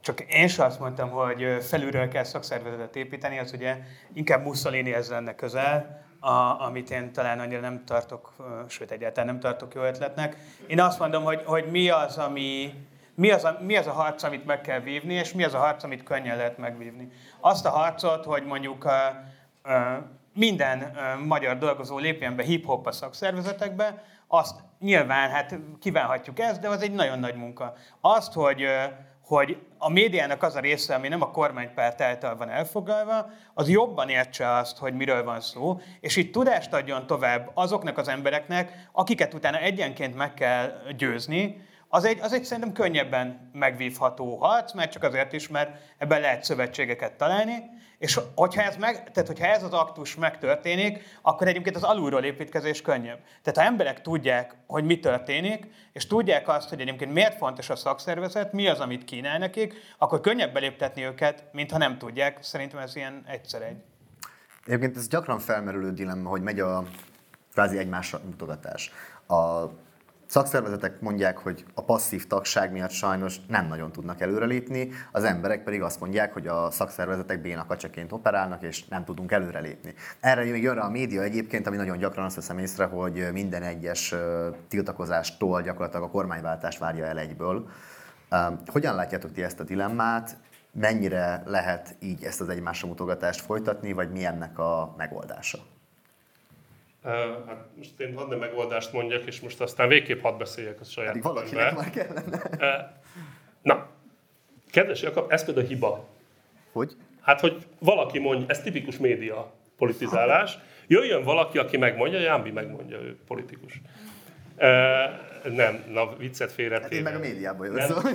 [0.01, 3.77] Csak én sem azt mondtam, hogy felülről kell szakszervezetet építeni, az ugye
[4.13, 8.33] inkább Mussolini ez lenne közel, a, amit én talán annyira nem tartok,
[8.67, 10.37] sőt egyáltalán nem tartok jó ötletnek.
[10.67, 12.73] Én azt mondom, hogy, hogy mi, az, ami,
[13.15, 15.59] mi, az a, mi az a harc, amit meg kell vívni, és mi az a
[15.59, 17.11] harc, amit könnyen lehet megvívni.
[17.39, 18.91] Azt a harcot, hogy mondjuk uh,
[19.65, 20.03] uh,
[20.33, 26.69] minden uh, magyar dolgozó lépjen be hip-hop a szakszervezetekbe, azt nyilván hát kívánhatjuk ezt, de
[26.69, 27.73] az egy nagyon nagy munka.
[28.01, 28.83] Azt, hogy uh,
[29.35, 34.09] hogy a médiának az a része, ami nem a kormánypárt által van elfoglalva, az jobban
[34.09, 39.33] értse azt, hogy miről van szó, és itt tudást adjon tovább azoknak az embereknek, akiket
[39.33, 45.03] utána egyenként meg kell győzni, az egy, az egy szerintem könnyebben megvívható harc, mert csak
[45.03, 47.69] azért is, mert ebben lehet szövetségeket találni,
[48.01, 52.81] és hogyha ez, meg, tehát hogyha ez az aktus megtörténik, akkor egyébként az alulról építkezés
[52.81, 53.19] könnyebb.
[53.41, 57.75] Tehát ha emberek tudják, hogy mi történik, és tudják azt, hogy egyébként miért fontos a
[57.75, 62.37] szakszervezet, mi az, amit kínál nekik, akkor könnyebb beléptetni őket, mint ha nem tudják.
[62.43, 63.77] Szerintem ez ilyen egyszer egy.
[64.65, 66.83] Egyébként ez gyakran felmerülő dilemma, hogy megy a
[67.51, 68.91] kvázi egymásra mutogatás.
[69.27, 69.65] A
[70.31, 75.81] szakszervezetek mondják, hogy a passzív tagság miatt sajnos nem nagyon tudnak előrelépni, az emberek pedig
[75.81, 79.93] azt mondják, hogy a szakszervezetek bénakacsaként operálnak, és nem tudunk előrelépni.
[80.19, 84.15] Erre még jön a média egyébként, ami nagyon gyakran azt veszem észre, hogy minden egyes
[84.67, 87.69] tiltakozástól gyakorlatilag a kormányváltást várja el egyből.
[88.65, 90.37] Hogyan látjátok ti ezt a dilemmát?
[90.73, 95.57] Mennyire lehet így ezt az egymásra mutogatást folytatni, vagy mi ennek a megoldása?
[97.03, 101.09] Hát most én hadd ne megoldást mondjak, és most aztán végképp hadd beszéljek a saját
[101.09, 102.41] Pedig valakinek már kellene.
[103.61, 103.87] Na,
[104.71, 106.07] kedves Jakab, ez például hiba.
[106.71, 106.95] Hogy?
[107.21, 113.17] Hát, hogy valaki mondja, ez tipikus média politizálás, jöjjön valaki, aki megmondja, Jámbi megmondja, ő
[113.27, 113.81] politikus.
[114.57, 116.81] Uh, nem, na viccet félre.
[116.81, 118.11] Hát én meg a médiában jövök, szóval.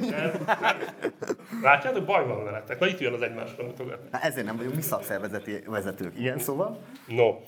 [1.63, 2.79] Látjátok, baj van veletek.
[2.79, 4.09] Na itt jön az egymásra mutogatni.
[4.13, 6.19] Hát ezért nem vagyunk mi szakszervezeti vezetők.
[6.19, 6.79] Igen, szóval?
[7.07, 7.29] No.
[7.29, 7.39] Uh,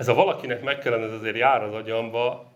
[0.00, 2.52] ez a valakinek meg kellene, ez azért jár az agyamba.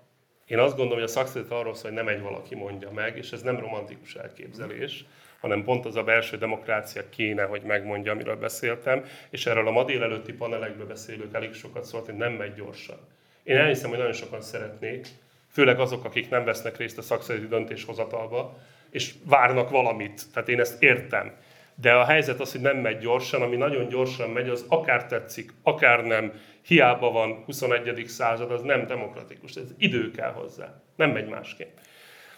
[0.47, 3.33] Én azt gondolom, hogy a szakszervezet arról szól, hogy nem egy valaki mondja meg, és
[3.33, 5.05] ez nem romantikus elképzelés,
[5.41, 9.85] hanem pont az a belső demokrácia kéne, hogy megmondja, amiről beszéltem, és erről a ma
[9.85, 12.99] délelőtti panelekből beszélők elég sokat szólt, hogy nem megy gyorsan.
[13.43, 15.07] Én elhiszem, hogy nagyon sokan szeretnék,
[15.51, 18.57] főleg azok, akik nem vesznek részt a szakszervezeti döntéshozatalba,
[18.91, 20.23] és várnak valamit.
[20.33, 21.33] Tehát én ezt értem.
[21.75, 25.53] De a helyzet az, hogy nem megy gyorsan, ami nagyon gyorsan megy, az akár tetszik,
[25.63, 26.33] akár nem,
[26.67, 28.05] hiába van 21.
[28.07, 29.55] század, az nem demokratikus.
[29.55, 30.83] Ez idő kell hozzá.
[30.97, 31.77] Nem megy másképp.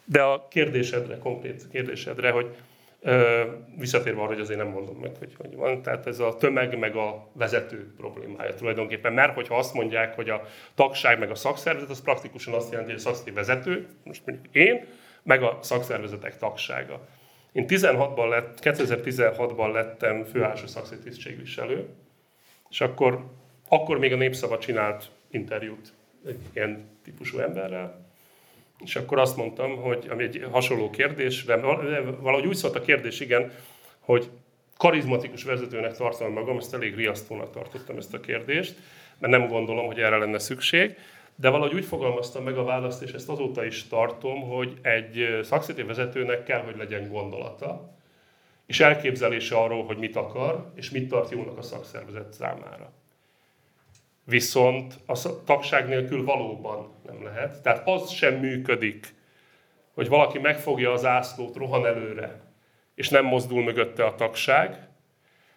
[0.04, 2.56] De a kérdésedre, konkrét kérdésedre, hogy
[3.00, 3.42] ö,
[3.78, 5.82] visszatérve arra, hogy azért nem mondom meg, hogy hogy van.
[5.82, 9.12] Tehát ez a tömeg meg a vezető problémája tulajdonképpen.
[9.12, 10.42] Mert hogyha azt mondják, hogy a
[10.74, 14.84] tagság meg a szakszervezet, az praktikusan azt jelenti, hogy a vezető, most mondjuk én,
[15.22, 17.08] meg a szakszervezetek tagsága.
[17.52, 21.88] Én 16-ban lett, 2016-ban lettem főállású szakszervezeti tisztségviselő,
[22.68, 23.24] és akkor
[23.68, 25.92] akkor még a Népszava csinált interjút
[26.26, 28.06] egy ilyen típusú emberrel,
[28.84, 33.20] és akkor azt mondtam, hogy ami egy hasonló kérdés, de valahogy úgy szólt a kérdés,
[33.20, 33.52] igen,
[34.00, 34.30] hogy
[34.76, 38.76] karizmatikus vezetőnek tartom magam, ezt elég riasztónak tartottam ezt a kérdést,
[39.18, 40.96] mert nem gondolom, hogy erre lenne szükség,
[41.34, 45.82] de valahogy úgy fogalmaztam meg a választ, és ezt azóta is tartom, hogy egy szakszeti
[45.82, 47.94] vezetőnek kell, hogy legyen gondolata,
[48.66, 52.92] és elképzelése arról, hogy mit akar, és mit tart jónak a szakszervezet számára.
[54.26, 57.62] Viszont a tagság nélkül valóban nem lehet.
[57.62, 59.14] Tehát az sem működik,
[59.94, 62.40] hogy valaki megfogja az ászlót, rohan előre,
[62.94, 64.88] és nem mozdul mögötte a tagság,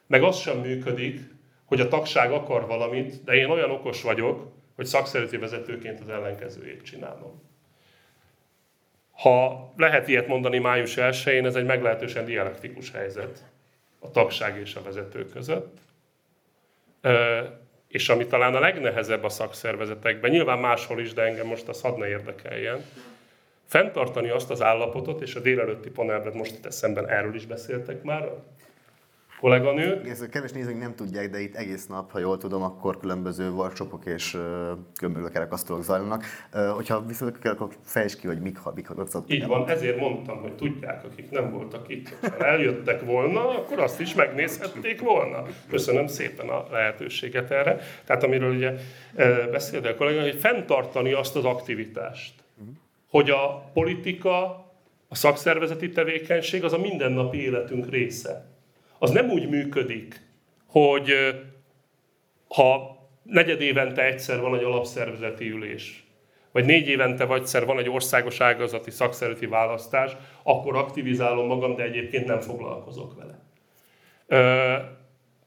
[0.08, 1.20] meg az sem működik,
[1.66, 6.84] hogy a tagság akar valamit, de én olyan okos vagyok, hogy szakszereti vezetőként az ellenkezőjét
[6.84, 7.42] csinálom.
[9.12, 13.44] Ha lehet ilyet mondani május 1-én, ez egy meglehetősen dialektikus helyzet
[14.00, 15.78] a tagság és a vezető között.
[17.90, 21.98] És ami talán a legnehezebb a szakszervezetekben, nyilván máshol is, de engem most az hadd
[21.98, 22.86] ne érdekeljen,
[23.66, 28.30] fenntartani azt az állapotot, és a délelőtti panelben most itt eszemben erről is beszéltek már,
[29.40, 30.02] kolléganő.
[30.10, 34.06] Ezt kevés nézőink nem tudják, de itt egész nap, ha jól tudom, akkor különböző workshopok
[34.06, 34.42] és uh,
[34.98, 36.24] különböző kerekasztalok zajlanak.
[36.54, 39.24] Uh, hogyha viszont akkor fejtsd ki, hogy mik, ha, mik hallottak.
[39.28, 42.18] Így van, ezért mondtam, hogy tudják, akik nem voltak itt.
[42.38, 45.44] Ha eljöttek volna, akkor azt is megnézhették volna.
[45.70, 47.80] Köszönöm szépen a lehetőséget erre.
[48.06, 48.74] Tehát amiről ugye
[49.52, 52.34] beszélt a kollega, hogy fenntartani azt az aktivitást,
[53.10, 54.42] hogy a politika,
[55.08, 58.49] a szakszervezeti tevékenység az a mindennapi életünk része
[59.00, 60.22] az nem úgy működik,
[60.68, 61.14] hogy
[62.48, 66.04] ha negyed évente egyszer van egy alapszervezeti ülés,
[66.52, 70.12] vagy négy évente egyszer van egy országos ágazati szakszervezeti választás,
[70.44, 73.40] akkor aktivizálom magam, de egyébként nem foglalkozok vele.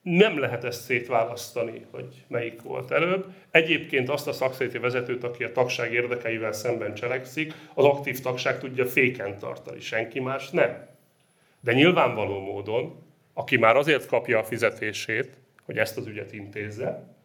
[0.02, 3.26] Nem lehet ezt szétválasztani, hogy melyik volt előbb.
[3.50, 8.86] Egyébként azt a szakszervezeti vezetőt, aki a tagság érdekeivel szemben cselekszik, az aktív tagság tudja
[8.86, 10.88] féken tartani, senki más nem.
[11.60, 13.02] De nyilvánvaló módon
[13.34, 17.16] aki már azért kapja a fizetését, hogy ezt az ügyet intézze,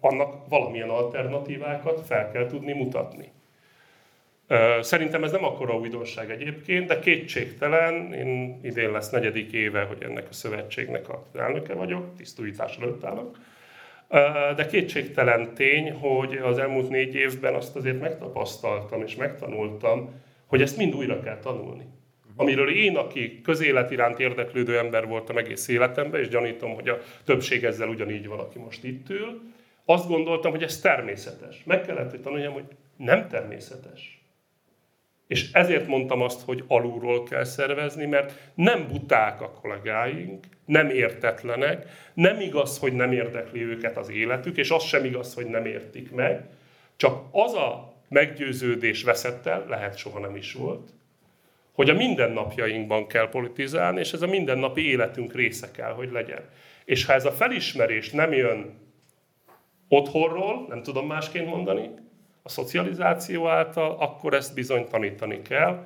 [0.00, 3.32] annak valamilyen alternatívákat fel kell tudni mutatni.
[4.80, 10.26] Szerintem ez nem akkora újdonság egyébként, de kétségtelen, én idén lesz negyedik éve, hogy ennek
[10.30, 13.38] a szövetségnek az elnöke vagyok, tisztújítás előtt állok,
[14.56, 20.76] de kétségtelen tény, hogy az elmúlt négy évben azt azért megtapasztaltam és megtanultam, hogy ezt
[20.76, 21.84] mind újra kell tanulni
[22.36, 27.64] amiről én, aki közélet iránt érdeklődő ember voltam egész életemben, és gyanítom, hogy a többség
[27.64, 29.40] ezzel ugyanígy van, aki most itt ül,
[29.84, 31.62] azt gondoltam, hogy ez természetes.
[31.64, 32.64] Meg kellett, hogy tanuljam, hogy
[32.96, 34.20] nem természetes.
[35.26, 41.86] És ezért mondtam azt, hogy alulról kell szervezni, mert nem buták a kollégáink, nem értetlenek,
[42.14, 46.10] nem igaz, hogy nem érdekli őket az életük, és az sem igaz, hogy nem értik
[46.10, 46.44] meg,
[46.96, 50.90] csak az a meggyőződés veszett el, lehet soha nem is volt,
[51.76, 56.40] hogy a mindennapjainkban kell politizálni, és ez a mindennapi életünk része kell, hogy legyen.
[56.84, 58.78] És ha ez a felismerés nem jön
[59.88, 61.90] otthonról, nem tudom másként mondani,
[62.42, 65.84] a szocializáció által, akkor ezt bizony tanítani kell.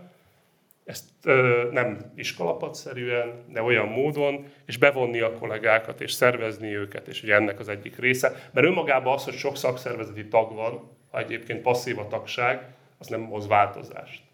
[0.84, 7.22] Ezt ö, nem iskolapadszerűen, de olyan módon, és bevonni a kollégákat, és szervezni őket, és
[7.22, 8.48] ugye ennek az egyik része.
[8.52, 12.66] Mert önmagában az, hogy sok szakszervezeti tag van, ha egyébként passzív a tagság,
[12.98, 14.29] az nem hoz változást.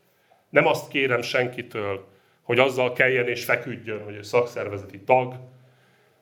[0.51, 2.07] Nem azt kérem senkitől,
[2.43, 5.35] hogy azzal keljen és feküdjön, hogy egy szakszervezeti tag,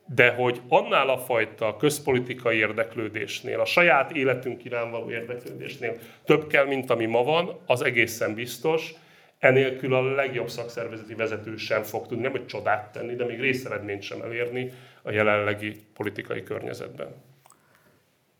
[0.07, 6.67] de hogy annál a fajta közpolitikai érdeklődésnél, a saját életünk irán való érdeklődésnél több kell,
[6.67, 8.93] mint ami ma van, az egészen biztos.
[9.39, 14.03] Enélkül a legjobb szakszervezeti vezető sem fog tudni, nem hogy csodát tenni, de még részeredményt
[14.03, 14.73] sem elérni
[15.03, 17.15] a jelenlegi politikai környezetben.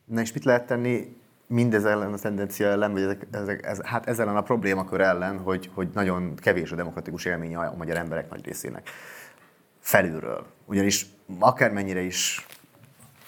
[0.05, 1.17] Na és mit lehet tenni
[1.47, 5.71] mindez ellen a tendencia ellen, vagy ezek, ezek, ez, hát ezzel a problémakör ellen, hogy,
[5.75, 8.89] hogy nagyon kevés a demokratikus élménye a magyar emberek nagy részének
[9.81, 10.47] felülről.
[10.65, 11.07] Ugyanis
[11.39, 12.47] akármennyire is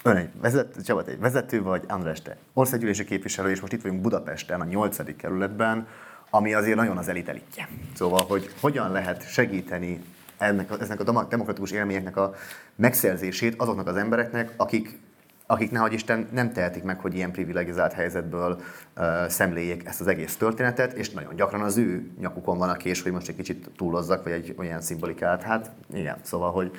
[0.02, 4.00] ön egy vezető, Csaba, egy vezető vagy, András, te országgyűlési képviselő, és most itt vagyunk
[4.00, 5.16] Budapesten, a 8.
[5.16, 5.86] kerületben,
[6.30, 7.68] ami azért nagyon az elit elitje.
[7.94, 10.02] Szóval, hogy hogyan lehet segíteni
[10.38, 12.34] ennek, eznek a demokratikus élményeknek a
[12.76, 14.98] megszerzését azoknak az embereknek, akik
[15.46, 18.60] akik nehogy Isten nem tehetik meg, hogy ilyen privilegizált helyzetből
[18.96, 23.02] uh, szemléljék ezt az egész történetet, és nagyon gyakran az ő nyakukon van a kés,
[23.02, 25.42] hogy most egy kicsit túlozzak, vagy egy olyan szimbolikát.
[25.42, 26.70] Hát igen, szóval, hogy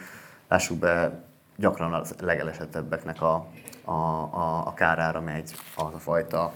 [0.48, 1.24] lássuk be,
[1.58, 3.48] gyakran a legelesettebbeknek a,
[3.84, 6.54] a, a, a kárára megy az a fajta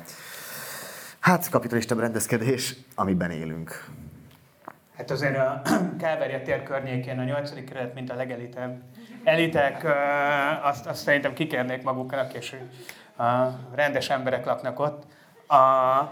[1.22, 3.86] hát kapitalista rendezkedés, amiben élünk.
[4.96, 5.62] Hát azért a
[6.02, 8.82] Kálvária tér környékén a nyolcadik kerület, mint a legelitebb
[9.24, 9.88] elitek,
[10.62, 12.56] azt, azt szerintem kikérnék maguknak, és
[13.76, 15.04] rendes emberek laknak ott.
[15.48, 16.12] A,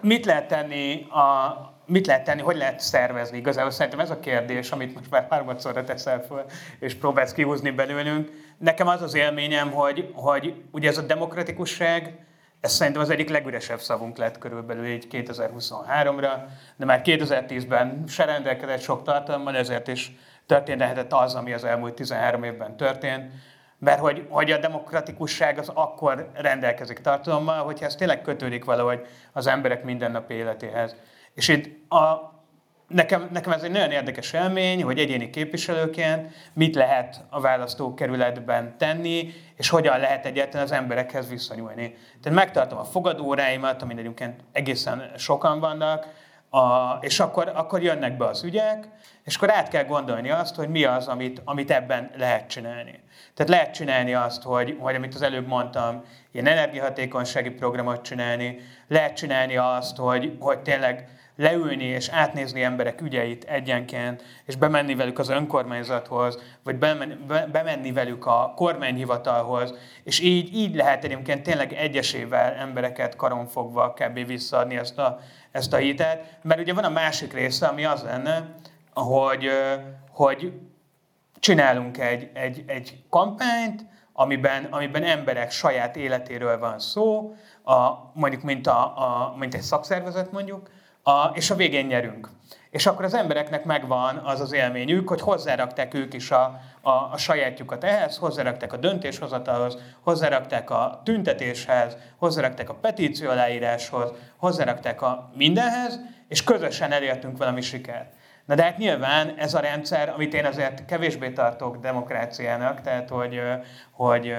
[0.00, 3.38] mit lehet tenni a, mit lehet tenni, hogy lehet szervezni?
[3.38, 6.44] Igazából szerintem ez a kérdés, amit most már harmadszorra teszel fel,
[6.78, 8.30] és próbálsz kihúzni belőlünk.
[8.58, 12.26] Nekem az az élményem, hogy, hogy ugye ez a demokratikusság,
[12.60, 16.30] ez szerintem az egyik legüresebb szavunk lett körülbelül így 2023-ra,
[16.76, 20.12] de már 2010-ben se rendelkezett sok tartalommal, ezért is
[20.52, 23.32] történhetett az, ami az elmúlt 13 évben történt.
[23.78, 29.46] mert hogy, hogy a demokratikusság az akkor rendelkezik tartalommal, hogyha ez tényleg kötődik valahogy az
[29.46, 30.96] emberek mindennapi életéhez.
[31.34, 32.32] És itt a,
[32.88, 39.32] nekem, nekem ez egy nagyon érdekes élmény, hogy egyéni képviselőként mit lehet a választókerületben tenni,
[39.56, 41.96] és hogyan lehet egyáltalán az emberekhez viszonyulni.
[42.22, 46.06] Tehát megtartom a fogadóráimat, amin egyébként egészen sokan vannak,
[46.54, 48.88] a, és akkor, akkor jönnek be az ügyek,
[49.24, 53.00] és akkor át kell gondolni azt, hogy mi az, amit, amit ebben lehet csinálni.
[53.34, 59.16] Tehát lehet csinálni azt, hogy, hogy amit az előbb mondtam, ilyen energiahatékonysági programot csinálni, lehet
[59.16, 65.28] csinálni azt, hogy, hogy tényleg leülni és átnézni emberek ügyeit egyenként, és bemenni velük az
[65.28, 67.14] önkormányzathoz, vagy bemenni,
[67.52, 69.74] bemenni velük a kormányhivatalhoz,
[70.04, 74.26] és így, így lehet egyébként tényleg egyesével embereket karonfogva kb.
[74.26, 75.18] visszaadni ezt a,
[75.50, 78.54] ezt a hitet, mert ugye van a másik része, ami az lenne,
[78.94, 79.50] hogy,
[80.10, 80.52] hogy
[81.40, 88.66] csinálunk egy, egy, egy kampányt, amiben, amiben emberek saját életéről van szó, a, mondjuk mint,
[88.66, 90.68] a, a, mint egy szakszervezet mondjuk,
[91.02, 92.28] a, és a végén nyerünk.
[92.70, 97.16] És akkor az embereknek megvan az az élményük, hogy hozzárakták ők is a, a, a
[97.16, 106.00] sajátjukat ehhez, hozzárakták a döntéshozatalhoz, hozzárakták a tüntetéshez, hozzárakták a petíció aláíráshoz, hozzárakták a mindenhez,
[106.28, 108.12] és közösen elértünk valami sikert.
[108.52, 113.40] Na de hát nyilván ez a rendszer, amit én azért kevésbé tartok demokráciának, tehát hogy,
[113.90, 114.34] hogy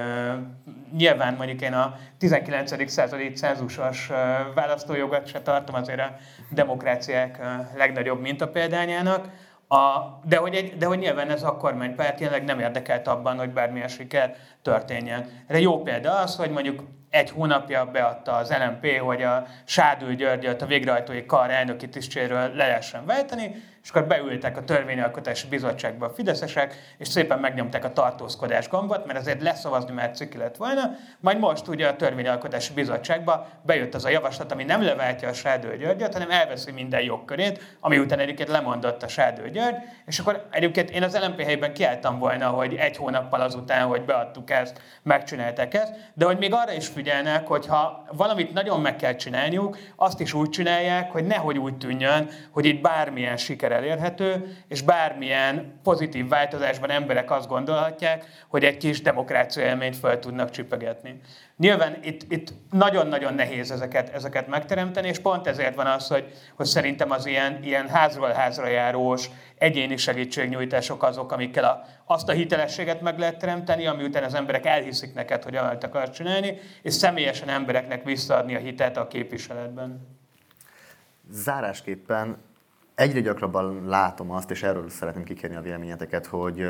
[0.98, 2.92] nyilván mondjuk én a 19.
[2.92, 4.12] századi cenzusos
[4.56, 6.16] választójogat se tartom azért a
[6.50, 7.40] demokráciák
[7.76, 9.30] legnagyobb mintapeldányának,
[9.68, 13.50] a, de, hogy egy, de hogy nyilván ez a kormánypárt jelenleg nem érdekelt abban, hogy
[13.50, 15.30] bármilyen siker történjen.
[15.48, 20.62] Erre jó példa az, hogy mondjuk egy hónapja beadta az LMP, hogy a Sádül Györgyöt
[20.62, 26.10] a végrehajtói kar elnöki tisztségről le lehessen váltani, és akkor beültek a törvényalkotási bizottságba a
[26.10, 30.82] fideszesek, és szépen megnyomták a tartózkodás gombot, mert azért leszavazni már ciki lett volna.
[31.20, 35.78] Majd most ugye a törvényalkotási bizottságba bejött az a javaslat, ami nem leváltja a Sádő
[35.78, 39.76] Györgyöt, hanem elveszi minden jogkörét, ami után egyébként lemondott a Sádő György,
[40.06, 44.50] és akkor egyébként én az LMP helyben kiálltam volna, hogy egy hónappal azután, hogy beadtuk
[44.50, 49.16] ezt, megcsinálták ezt, de hogy még arra is figyelnek, hogy ha valamit nagyon meg kell
[49.16, 54.82] csinálniuk, azt is úgy csinálják, hogy nehogy úgy tűnjön, hogy itt bármilyen siker elérhető, és
[54.82, 61.20] bármilyen pozitív változásban emberek azt gondolhatják, hogy egy kis demokrácia élményt fel tudnak csüpegetni.
[61.58, 66.66] Nyilván itt, itt nagyon-nagyon nehéz ezeket, ezeket megteremteni, és pont ezért van az, hogy, hogy
[66.66, 73.02] szerintem az ilyen, ilyen házról házra járós egyéni segítségnyújtások azok, amikkel a, azt a hitelességet
[73.02, 77.50] meg lehet teremteni, ami után az emberek elhiszik neked, hogy amit akarsz csinálni, és személyesen
[77.50, 80.08] embereknek visszaadni a hitet a képviseletben.
[81.30, 82.38] Zárásképpen
[82.96, 86.68] egyre gyakrabban látom azt, és erről szeretném kikérni a véleményeteket, hogy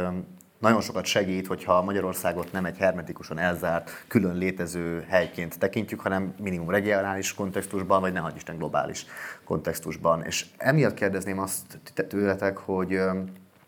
[0.60, 6.70] nagyon sokat segít, hogyha Magyarországot nem egy hermetikusan elzárt, külön létező helyként tekintjük, hanem minimum
[6.70, 9.06] regionális kontextusban, vagy ne Isten globális
[9.44, 10.24] kontextusban.
[10.24, 12.96] És emiatt kérdezném azt tőletek, hogy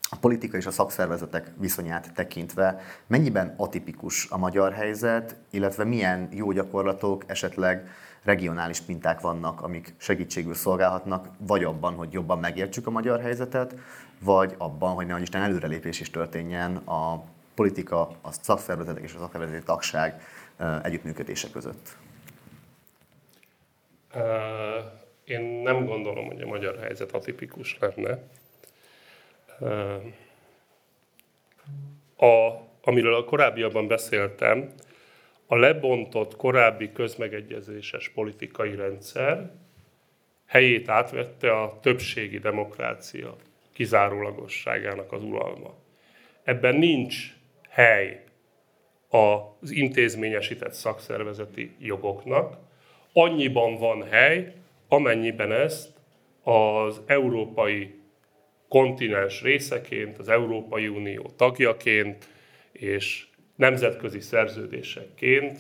[0.09, 6.51] a politika és a szakszervezetek viszonyát tekintve mennyiben atipikus a magyar helyzet, illetve milyen jó
[6.51, 7.89] gyakorlatok esetleg
[8.25, 13.75] regionális minták vannak, amik segítségül szolgálhatnak, vagy abban, hogy jobban megértsük a magyar helyzetet,
[14.19, 17.23] vagy abban, hogy ne Isten előrelépés is történjen a
[17.55, 20.21] politika, a szakszervezetek és a szakszervezeti tagság
[20.83, 21.97] együttműködése között.
[25.23, 28.19] Én nem gondolom, hogy a magyar helyzet atipikus lenne.
[32.17, 34.73] A, amiről a korábbiakban beszéltem,
[35.47, 39.51] a lebontott korábbi közmegegyezéses politikai rendszer
[40.45, 43.35] helyét átvette a többségi demokrácia
[43.73, 45.73] kizárólagosságának az uralma.
[46.43, 47.15] Ebben nincs
[47.69, 48.23] hely
[49.09, 52.57] az intézményesített szakszervezeti jogoknak,
[53.13, 54.53] annyiban van hely,
[54.87, 55.93] amennyiben ezt
[56.43, 57.95] az európai
[58.67, 62.27] kontinens részeként, az Európai Unió tagjaként
[62.71, 65.59] és nemzetközi szerződésekként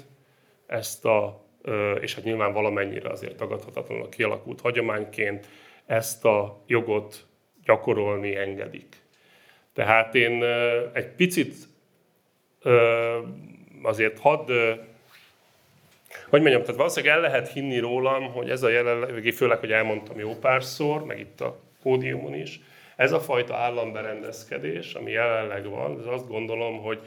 [0.67, 1.45] ezt a,
[2.01, 5.47] és hát nyilván valamennyire azért tagadhatatlanul kialakult hagyományként
[5.85, 7.25] ezt a jogot
[7.63, 8.95] gyakorolni engedik.
[9.73, 10.43] Tehát én
[10.93, 11.55] egy picit
[13.81, 14.51] azért hadd,
[16.29, 20.19] hogy mondjam, tehát valószínűleg el lehet hinni rólam, hogy ez a jelenlegi, főleg, hogy elmondtam
[20.19, 22.59] jó párszor, meg itt a pódiumon is,
[22.95, 26.99] ez a fajta államberendezkedés, ami jelenleg van, ez azt gondolom, hogy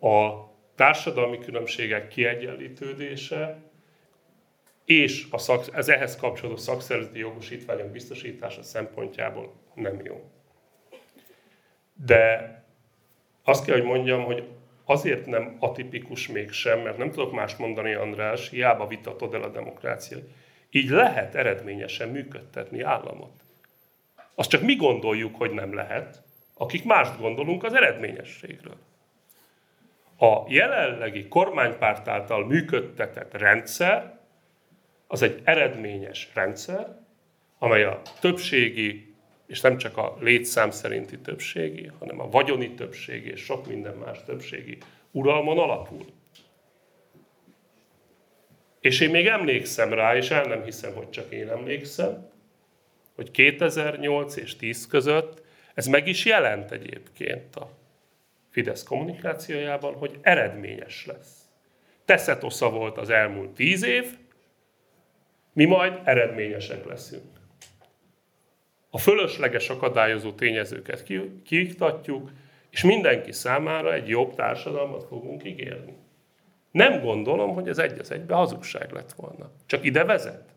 [0.00, 3.62] a társadalmi különbségek kiegyenlítődése
[4.84, 10.30] és a szak, az ehhez kapcsolódó szakszervezeti jogosítványok biztosítása szempontjából nem jó.
[12.04, 12.52] De
[13.42, 14.48] azt kell, hogy mondjam, hogy
[14.84, 20.22] azért nem atipikus mégsem, mert nem tudok más mondani, András, hiába vitatod el a demokráciát.
[20.70, 23.42] Így lehet eredményesen működtetni államot.
[24.34, 26.22] Azt csak mi gondoljuk, hogy nem lehet,
[26.54, 28.76] akik mást gondolunk az eredményességről.
[30.20, 34.18] A jelenlegi kormánypárt által működtetett rendszer
[35.06, 36.98] az egy eredményes rendszer,
[37.58, 39.14] amely a többségi,
[39.46, 44.24] és nem csak a létszám szerinti többségi, hanem a vagyoni többségi és sok minden más
[44.24, 44.78] többségi
[45.10, 46.04] uralmon alapul.
[48.80, 52.30] És én még emlékszem rá, és el nem hiszem, hogy csak én emlékszem,
[53.14, 55.42] hogy 2008 és 10 között
[55.74, 57.70] ez meg is jelent egyébként a
[58.58, 61.48] Fidesz kommunikációjában, hogy eredményes lesz.
[62.04, 64.18] Teszetosza volt az elmúlt tíz év,
[65.52, 67.40] mi majd eredményesek leszünk.
[68.90, 71.02] A fölösleges akadályozó tényezőket
[71.44, 72.30] kiiktatjuk,
[72.70, 75.96] és mindenki számára egy jobb társadalmat fogunk ígérni.
[76.70, 79.50] Nem gondolom, hogy ez egy az egybe hazugság lett volna.
[79.66, 80.54] Csak ide vezet.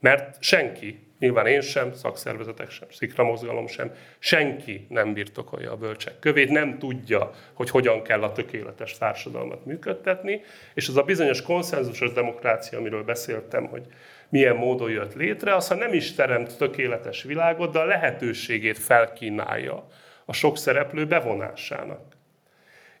[0.00, 6.50] Mert senki, nyilván én sem, szakszervezetek sem, szikramozgalom sem, senki nem birtokolja a bölcsek kövét,
[6.50, 10.40] nem tudja, hogy hogyan kell a tökéletes társadalmat működtetni,
[10.74, 13.86] és az a bizonyos konszenzusos demokrácia, amiről beszéltem, hogy
[14.28, 19.86] milyen módon jött létre, az, ha nem is teremt tökéletes világot, de a lehetőségét felkínálja
[20.24, 22.16] a sok szereplő bevonásának.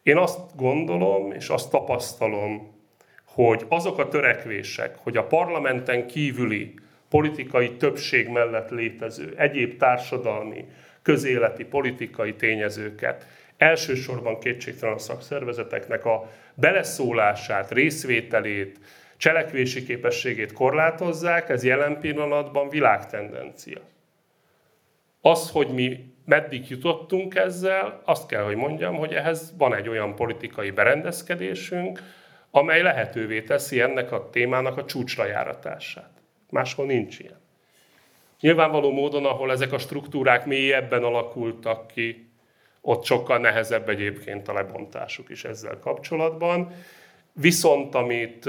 [0.02, 2.76] Én azt gondolom, és azt tapasztalom,
[3.24, 6.74] hogy azok a törekvések, hogy a parlamenten kívüli
[7.08, 10.64] politikai többség mellett létező egyéb társadalmi,
[11.02, 18.78] közéleti, politikai tényezőket, elsősorban kétségtelen a szakszervezeteknek a beleszólását, részvételét,
[19.16, 23.80] cselekvési képességét korlátozzák, ez jelen pillanatban világtendencia.
[25.20, 30.14] Az, hogy mi meddig jutottunk ezzel, azt kell, hogy mondjam, hogy ehhez van egy olyan
[30.14, 32.00] politikai berendezkedésünk,
[32.50, 36.17] amely lehetővé teszi ennek a témának a csúcsra járatását.
[36.50, 37.40] Máshol nincs ilyen.
[38.40, 42.28] Nyilvánvaló módon, ahol ezek a struktúrák mélyebben alakultak ki,
[42.80, 46.72] ott sokkal nehezebb egyébként a lebontásuk is ezzel kapcsolatban.
[47.32, 48.46] Viszont amit,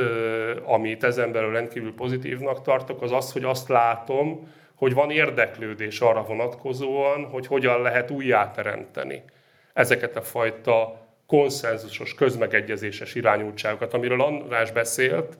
[0.64, 6.24] amit ezen belül rendkívül pozitívnak tartok, az az, hogy azt látom, hogy van érdeklődés arra
[6.24, 9.24] vonatkozóan, hogy hogyan lehet újjáteremteni
[9.74, 15.38] ezeket a fajta konszenzusos, közmegegyezéses irányultságokat, amiről András beszélt,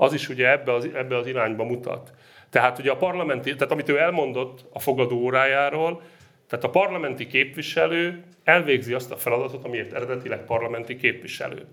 [0.00, 2.12] az is ugye ebbe az, ebbe az irányba mutat.
[2.50, 6.02] Tehát ugye a parlamenti, tehát amit ő elmondott a fogadó órájáról,
[6.48, 11.66] tehát a parlamenti képviselő elvégzi azt a feladatot, amiért eredetileg parlamenti képviselő.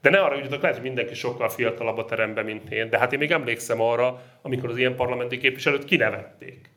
[0.00, 3.12] De ne arra hogy lehet, hogy mindenki sokkal fiatalabb a teremben, mint én, de hát
[3.12, 6.70] én még emlékszem arra, amikor az ilyen parlamenti képviselőt kinevették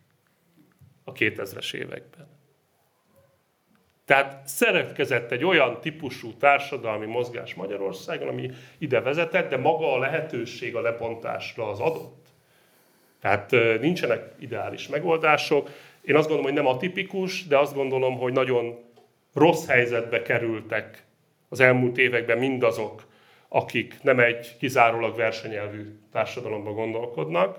[1.04, 2.35] a 2000-es években.
[4.06, 10.76] Tehát szeretkezett egy olyan típusú társadalmi mozgás Magyarországon, ami ide vezetett, de maga a lehetőség
[10.76, 12.26] a lepontásra az adott.
[13.22, 13.51] Tehát
[13.82, 15.70] nincsenek ideális megoldások.
[16.01, 18.80] Én azt gondolom, hogy nem atipikus, de azt gondolom, hogy nagyon
[19.34, 21.03] rossz helyzetbe kerültek
[21.49, 23.06] az elmúlt években mindazok,
[23.47, 27.58] akik nem egy kizárólag versenyelvű társadalomban gondolkodnak.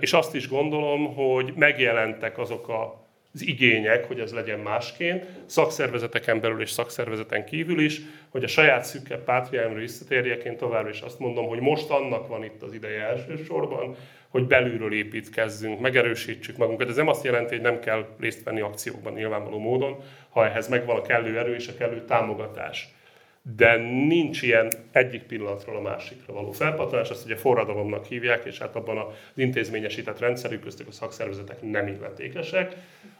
[0.00, 3.01] És azt is gondolom, hogy megjelentek azok a
[3.34, 8.84] az igények, hogy ez legyen másként, szakszervezeteken belül és szakszervezeten kívül is, hogy a saját
[8.84, 13.02] szükke pátriámra visszatérjek, én továbbra is azt mondom, hogy most annak van itt az ideje
[13.02, 13.96] elsősorban,
[14.28, 16.88] hogy belülről építkezzünk, megerősítsük magunkat.
[16.88, 19.96] Ez nem azt jelenti, hogy nem kell részt venni akciókban nyilvánvaló módon,
[20.28, 22.88] ha ehhez megvan a kellő erő és a kellő támogatás
[23.42, 23.76] de
[24.06, 28.98] nincs ilyen egyik pillanatról a másikra való felpattanás, azt ugye forradalomnak hívják, és hát abban
[28.98, 32.76] az intézményesített rendszerük köztük a szakszervezetek nem illetékesek.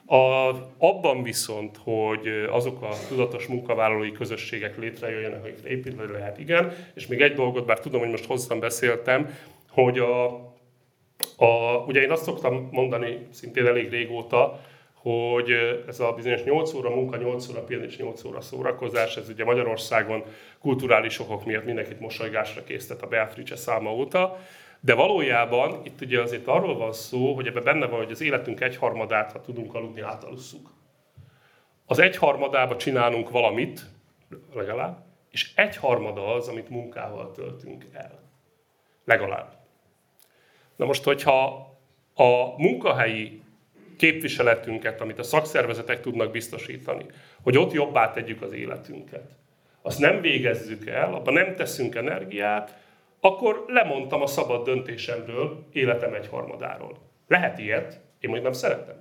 [0.07, 7.07] A, abban viszont, hogy azok a tudatos munkavállalói közösségek létrejöjjenek, akik építve lehet, igen, és
[7.07, 9.37] még egy dolgot, bár tudom, hogy most hosszan beszéltem,
[9.69, 10.25] hogy a,
[11.37, 14.61] a, ugye én azt szoktam mondani szintén elég régóta,
[15.03, 15.51] hogy
[15.89, 19.45] ez a bizonyos 8 óra munka, 8 óra pihen és 8 óra szórakozás, ez ugye
[19.45, 20.25] Magyarországon
[20.61, 24.39] kulturális okok miatt mindenkit mosolygásra késztet a Beatrice száma óta,
[24.81, 28.61] de valójában itt ugye azért arról van szó, hogy ebben benne van, hogy az életünk
[28.61, 30.71] egyharmadát, ha tudunk aludni, átalusszuk.
[31.87, 33.81] Az egyharmadába csinálunk valamit,
[34.55, 38.23] legalább, és egyharmada az, amit munkával töltünk el.
[39.05, 39.53] Legalább.
[40.77, 41.45] Na most, hogyha
[42.15, 43.42] a munkahelyi
[44.03, 47.07] képviseletünket, amit a szakszervezetek tudnak biztosítani,
[47.43, 49.31] hogy ott jobbá tegyük az életünket,
[49.83, 52.77] azt nem végezzük el, abban nem teszünk energiát,
[53.21, 56.99] akkor lemondtam a szabad döntésemről, életem egy harmadáról.
[57.29, 58.97] Lehet ilyet, én mondjuk nem szeretem.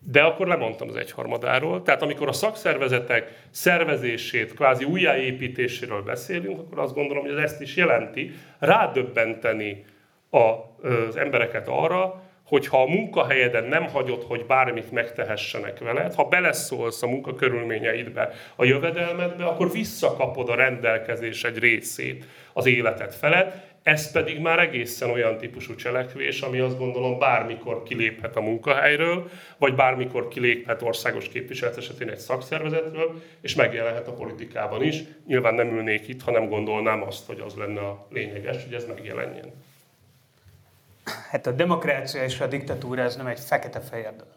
[0.00, 1.82] de akkor lemondtam az egyharmadáról.
[1.82, 7.76] Tehát amikor a szakszervezetek szervezését, kvázi újjáépítéséről beszélünk, akkor azt gondolom, hogy ez ezt is
[7.76, 9.84] jelenti, rádöbbenteni
[10.30, 17.02] az embereket arra, hogy ha a munkahelyeden nem hagyod, hogy bármit megtehessenek veled, ha beleszólsz
[17.02, 24.40] a munkakörülményeidbe, a jövedelmedbe, akkor visszakapod a rendelkezés egy részét az életed felett, ez pedig
[24.40, 30.82] már egészen olyan típusú cselekvés, ami azt gondolom bármikor kiléphet a munkahelyről, vagy bármikor kiléphet
[30.82, 35.02] országos képviselet esetén egy szakszervezetről, és megjelenhet a politikában is.
[35.26, 38.86] Nyilván nem ülnék itt, ha nem gondolnám azt, hogy az lenne a lényeges, hogy ez
[38.86, 39.52] megjelenjen.
[41.30, 44.34] Hát a demokrácia és a diktatúra ez nem egy fekete-fehér dolog.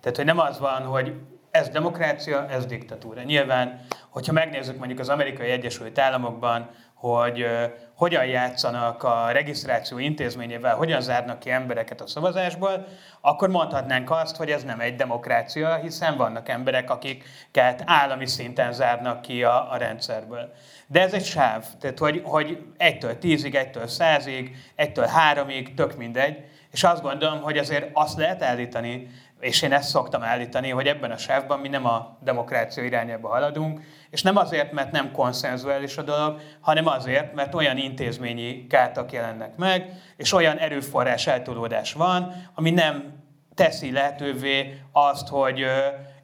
[0.00, 1.14] Tehát, hogy nem az van, hogy
[1.50, 3.22] ez demokrácia, ez diktatúra.
[3.22, 7.46] Nyilván, hogyha megnézzük mondjuk az amerikai Egyesült Államokban, hogy
[7.94, 12.86] hogyan játszanak a regisztráció intézményével, hogyan zárnak ki embereket a szavazásból,
[13.20, 19.22] akkor mondhatnánk azt, hogy ez nem egy demokrácia, hiszen vannak emberek, akiket állami szinten zárnak
[19.22, 20.52] ki a, a rendszerből.
[20.90, 26.44] De ez egy sáv, tehát hogy, hogy egytől tízig, egytől százig, egytől háromig, tök mindegy,
[26.70, 29.08] és azt gondolom, hogy azért azt lehet állítani,
[29.40, 33.80] és én ezt szoktam állítani, hogy ebben a sávban mi nem a demokrácia irányába haladunk,
[34.10, 39.56] és nem azért, mert nem konszenzuális a dolog, hanem azért, mert olyan intézményi gátak jelennek
[39.56, 43.16] meg, és olyan erőforrás eltolódás van, ami nem
[43.54, 45.64] teszi lehetővé azt, hogy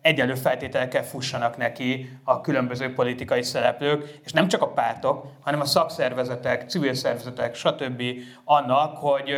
[0.05, 5.65] egyenlő feltételekkel fussanak neki a különböző politikai szereplők, és nem csak a pártok, hanem a
[5.65, 8.03] szakszervezetek, civil szervezetek, stb.
[8.45, 9.31] annak, hogy,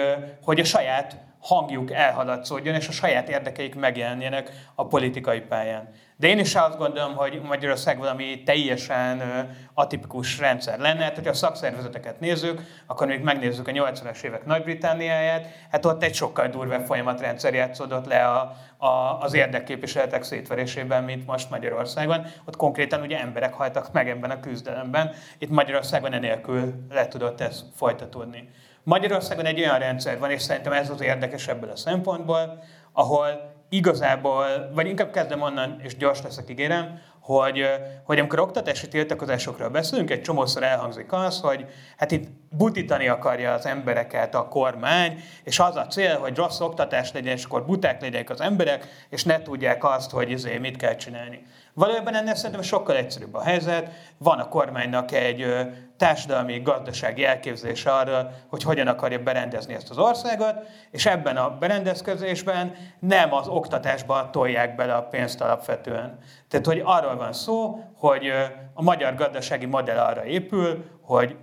[0.43, 5.89] hogy a saját hangjuk elhaladszódjon, és a saját érdekeik megjelenjenek a politikai pályán.
[6.19, 9.23] De én is azt gondolom, hogy Magyarország valami teljesen
[9.75, 11.03] atipikus rendszer lenne.
[11.03, 16.15] Hát, hogyha a szakszervezeteket nézzük, akkor még megnézzük a 80-as évek Nagy-Britániáját, hát ott egy
[16.15, 18.57] sokkal durvább folyamatrendszer játszódott le a,
[18.87, 22.27] a, az érdekképviseletek szétverésében, mint most Magyarországon.
[22.47, 25.11] Ott konkrétan ugye emberek haltak meg ebben a küzdelemben.
[25.39, 28.49] Itt Magyarországon enélkül le tudott ez folytatódni.
[28.83, 32.63] Magyarországon egy olyan rendszer van, és szerintem ez az érdekes ebből a szempontból,
[32.93, 37.65] ahol igazából, vagy inkább kezdem onnan, és gyors leszek, ígérem, hogy,
[38.05, 43.67] hogy amikor oktatási tiltakozásokról beszélünk, egy csomószor elhangzik az, hogy hát itt butítani akarja az
[43.67, 48.31] embereket a kormány, és az a cél, hogy rossz oktatás legyen, és akkor buták legyenek
[48.31, 51.47] az emberek, és ne tudják azt, hogy izé, mit kell csinálni.
[51.77, 53.91] Valójában ennél szerintem sokkal egyszerűbb a helyzet.
[54.19, 55.47] Van a kormánynak egy
[55.97, 60.55] társadalmi, gazdasági elképzelése arra, hogy hogyan akarja berendezni ezt az országot,
[60.91, 66.19] és ebben a berendezkedésben nem az oktatásban tolják bele a pénzt alapvetően.
[66.49, 68.33] Tehát, hogy arról van szó, hogy
[68.75, 71.37] a magyar gazdasági modell arra épül, hogy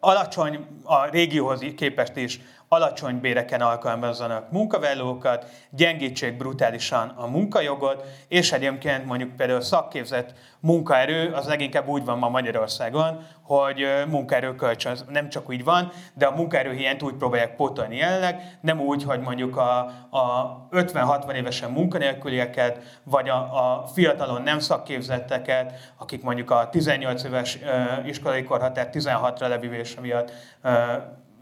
[0.00, 9.06] alacsony, a régióhoz képest is alacsony béreken alkalmazzanak munkavállalókat, gyengítsék brutálisan a munkajogot, és egyébként
[9.06, 15.48] mondjuk például szakképzett munkaerő, az leginkább úgy van ma Magyarországon, hogy munkaerő kölcsön, nem csak
[15.48, 19.78] úgy van, de a munkaerő hiányt úgy próbálják pótolni jelenleg, nem úgy, hogy mondjuk a,
[20.10, 27.58] a 50-60 évesen munkanélkülieket, vagy a, a fiatalon nem szakképzetteket, akik mondjuk a 18 éves
[28.04, 30.32] iskolai korhatár 16-ra levívése miatt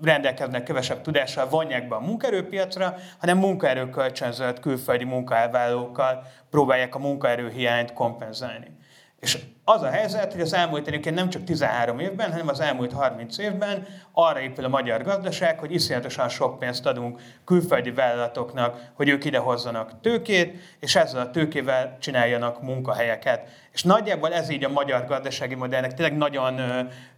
[0.03, 8.67] rendelkeznek kevesebb tudással, vonják be a munkaerőpiacra, hanem munkaerőkölcsönzött külföldi munkavállalókkal próbálják a munkaerőhiányt kompenzálni.
[9.25, 12.93] És az a helyzet, hogy az elmúlt egyébként nem csak 13 évben, hanem az elmúlt
[12.93, 19.09] 30 évben arra épül a magyar gazdaság, hogy iszonyatosan sok pénzt adunk külföldi vállalatoknak, hogy
[19.09, 23.49] ők idehozzanak tőkét, és ezzel a tőkével csináljanak munkahelyeket.
[23.73, 26.61] És nagyjából ez így a magyar gazdasági modellnek tényleg nagyon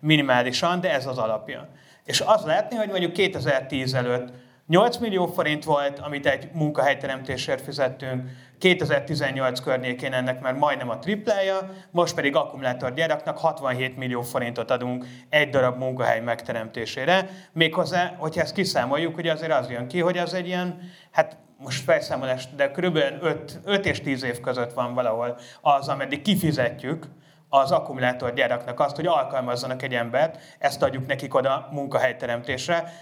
[0.00, 1.68] minimálisan, de ez az alapja.
[2.07, 4.32] És az látni, hogy mondjuk 2010 előtt
[4.66, 11.70] 8 millió forint volt, amit egy munkahelyteremtésért fizettünk, 2018 környékén ennek már majdnem a triplája,
[11.90, 17.28] most pedig akkumulátorgyáraknak 67 millió forintot adunk egy darab munkahely megteremtésére.
[17.52, 20.78] Méghozzá, hogyha ezt kiszámoljuk, hogy azért az jön ki, hogy az egy ilyen,
[21.11, 26.22] hát most felszámolás, de körülbelül 5, 5 és 10 év között van valahol az, ameddig
[26.22, 27.07] kifizetjük,
[27.49, 32.92] az akkumulátorgyáraknak azt, hogy alkalmazzanak egy embert, ezt adjuk nekik oda munkahelyteremtésre.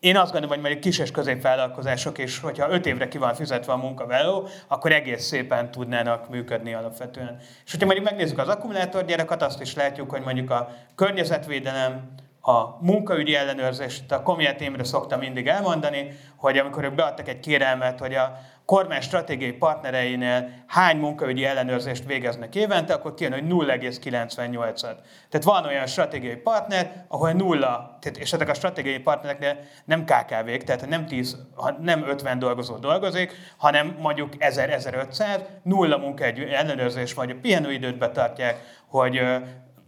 [0.00, 3.72] Én azt gondolom, hogy mondjuk kis és középvállalkozások is, hogyha öt évre ki van fizetve
[3.72, 7.36] a munkavállaló, akkor egész szépen tudnának működni alapvetően.
[7.64, 13.34] És hogyha mondjuk megnézzük az akkumulátorgyárakat, azt is látjuk, hogy mondjuk a környezetvédelem, a munkaügyi
[13.34, 18.38] ellenőrzést, a Komiát Imre szokta mindig elmondani, hogy amikor ők beadtak egy kérelmet, hogy a
[18.64, 24.96] kormány stratégiai partnereinél hány munkaügyi ellenőrzést végeznek évente, akkor kijön, hogy 0,98-at.
[25.28, 30.64] Tehát van olyan stratégiai partner, ahol nulla, tehát, és ezek a stratégiai partnereknél nem KKV-k,
[30.64, 31.36] tehát nem 10,
[31.80, 39.20] nem 50 dolgozó dolgozik, hanem mondjuk 1000-1500, nulla munkaügyi ellenőrzés, vagy a pihenőidőt betartják, hogy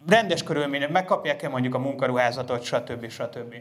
[0.07, 3.09] rendes körülmények, megkapják-e mondjuk a munkaruházatot, stb.
[3.09, 3.55] stb.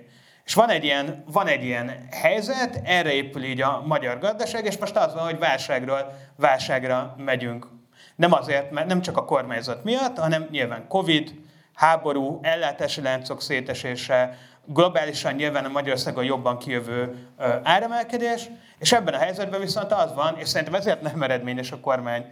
[0.46, 4.78] És van egy, ilyen, van egy ilyen helyzet, erre épül így a magyar gazdaság, és
[4.78, 7.68] most az van, hogy válságról válságra megyünk.
[8.16, 11.34] Nem azért, mert nem csak a kormányzat miatt, hanem nyilván Covid,
[11.74, 17.28] háború, ellátási láncok szétesése, globálisan nyilván a Magyarországon jobban kijövő
[17.64, 22.26] áremelkedés, és ebben a helyzetben viszont az van, és szerintem ezért nem eredményes a kormány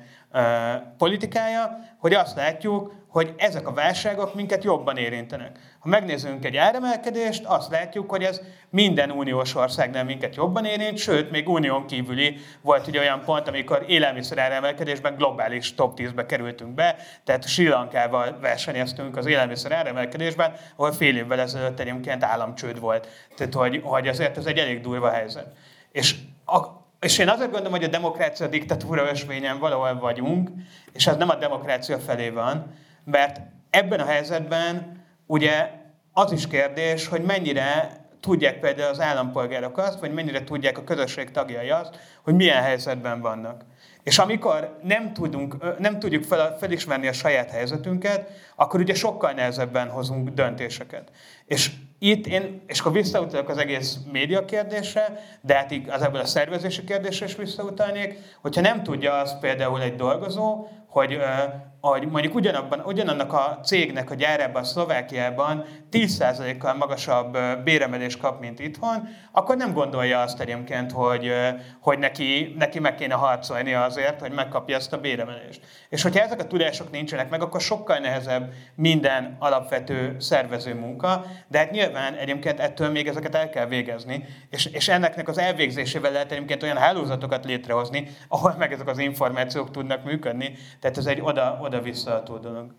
[0.97, 5.59] politikája, hogy azt látjuk, hogy ezek a válságok minket jobban érintenek.
[5.79, 11.31] Ha megnézzünk egy áremelkedést, azt látjuk, hogy ez minden uniós országnál minket jobban érint, sőt,
[11.31, 16.95] még unión kívüli volt ugye olyan pont, amikor élelmiszer áremelkedésben globális top 10-be kerültünk be,
[17.23, 23.07] tehát Sri Lankával versenyeztünk az élelmiszer áremelkedésben, ahol fél évvel ezelőtt egyébként államcsőd volt.
[23.35, 25.53] Tehát, hogy, hogy azért ez egy elég durva helyzet.
[25.91, 26.15] És
[26.45, 30.49] a, és én azért gondolom, hogy a demokrácia a diktatúra ösvényen valahol vagyunk,
[30.93, 32.73] és ez nem a demokrácia felé van,
[33.03, 35.69] mert ebben a helyzetben ugye
[36.13, 41.31] az is kérdés, hogy mennyire tudják például az állampolgárok azt, vagy mennyire tudják a közösség
[41.31, 43.63] tagjai azt, hogy milyen helyzetben vannak.
[44.03, 49.89] És amikor nem, tudunk, nem tudjuk fel, felismerni a saját helyzetünket, akkor ugye sokkal nehezebben
[49.89, 51.11] hozunk döntéseket.
[51.51, 56.83] És itt én, és akkor visszautalok az egész média kérdésre, de hát igazából a szervezési
[56.83, 61.19] kérdésre is visszautalnék, hogyha nem tudja azt például egy dolgozó, hogy
[61.81, 69.07] hogy mondjuk ugyanabban, ugyanannak a cégnek a gyárában, Szlovákiában 10%-kal magasabb béremelést kap, mint itthon,
[69.31, 71.31] akkor nem gondolja azt egyébként, hogy,
[71.79, 75.61] hogy neki, neki meg kéne harcolni azért, hogy megkapja ezt a béremelést.
[75.89, 81.57] És hogyha ezek a tudások nincsenek meg, akkor sokkal nehezebb minden alapvető szervező munka, de
[81.57, 86.31] hát nyilván egyébként ettől még ezeket el kell végezni, és, és ennek az elvégzésével lehet
[86.31, 91.59] egyébként olyan hálózatokat létrehozni, ahol meg ezek az információk tudnak működni, tehát ez egy oda,
[91.61, 92.73] oda-visszató dolog.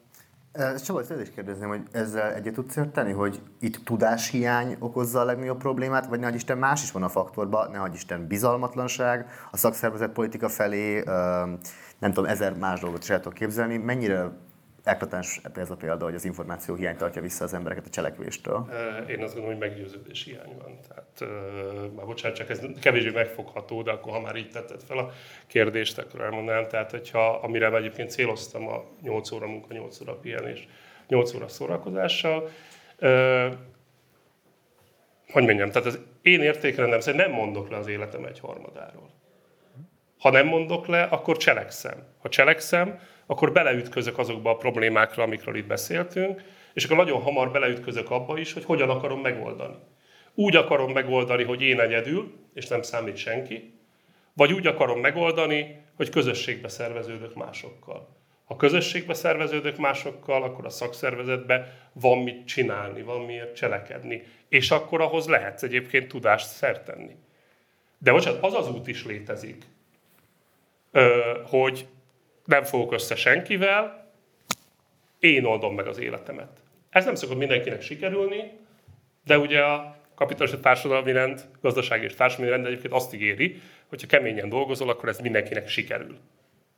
[0.85, 5.59] Csaba, ezt is kérdezném, hogy ezzel egyet tudsz érteni, hogy itt tudáshiány okozza a legnagyobb
[5.59, 10.49] problémát, vagy nehogy Isten más is van a faktorban, nehogy Isten bizalmatlanság, a szakszervezet politika
[10.49, 11.03] felé,
[11.99, 13.77] nem tudom, ezer más dolgot is el tudok képzelni.
[13.77, 14.31] Mennyire
[14.85, 18.69] eklatás ez a példa, hogy az információ hiány tartja vissza az embereket a cselekvéstől?
[19.09, 20.79] Én azt gondolom, hogy meggyőződés hiány van.
[20.89, 21.33] Tehát,
[21.95, 25.11] már bocsánat, csak ez kevésbé megfogható, de akkor ha már így tetted fel a
[25.47, 26.69] kérdést, akkor elmondanám.
[26.69, 30.69] Tehát, hogyha amire egyébként céloztam a 8 óra munka, 8 óra pihenés,
[31.09, 32.51] 8 óra szórakozással,
[35.33, 39.11] hogy mondjam, tehát az én értékrendem szerint nem mondok le az életem egy harmadáról.
[40.19, 42.07] Ha nem mondok le, akkor cselekszem.
[42.19, 46.43] Ha cselekszem, akkor beleütközök azokba a problémákra, amikről itt beszéltünk,
[46.73, 49.77] és akkor nagyon hamar beleütközök abba is, hogy hogyan akarom megoldani.
[50.35, 53.75] Úgy akarom megoldani, hogy én egyedül, és nem számít senki,
[54.33, 58.09] vagy úgy akarom megoldani, hogy közösségbe szerveződök másokkal.
[58.45, 64.23] Ha közösségbe szerveződök másokkal, akkor a szakszervezetbe van mit csinálni, van miért cselekedni.
[64.49, 67.17] És akkor ahhoz lehetsz egyébként tudást szertenni.
[67.99, 69.65] De bocsánat, az az út is létezik,
[71.47, 71.87] hogy
[72.53, 74.11] nem fogok össze senkivel,
[75.19, 76.51] én oldom meg az életemet.
[76.91, 78.51] Ez nem szokott mindenkinek sikerülni,
[79.25, 84.49] de ugye a kapitalista társadalmi rend, gazdasági és társadalmi rend egyébként azt ígéri, hogyha keményen
[84.49, 86.19] dolgozol, akkor ez mindenkinek sikerül.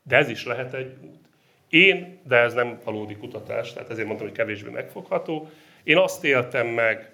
[0.03, 1.29] De ez is lehet egy út.
[1.69, 5.51] Én, de ez nem valódi kutatás, tehát ezért mondtam, hogy kevésbé megfogható,
[5.83, 7.13] én azt éltem meg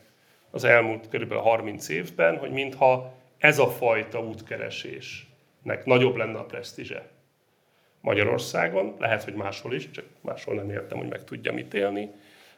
[0.51, 1.33] az elmúlt kb.
[1.33, 7.09] 30 évben, hogy mintha ez a fajta útkeresésnek nagyobb lenne a presztízse.
[8.01, 12.11] Magyarországon, lehet, hogy máshol is, csak máshol nem értem, hogy meg tudja mit élni,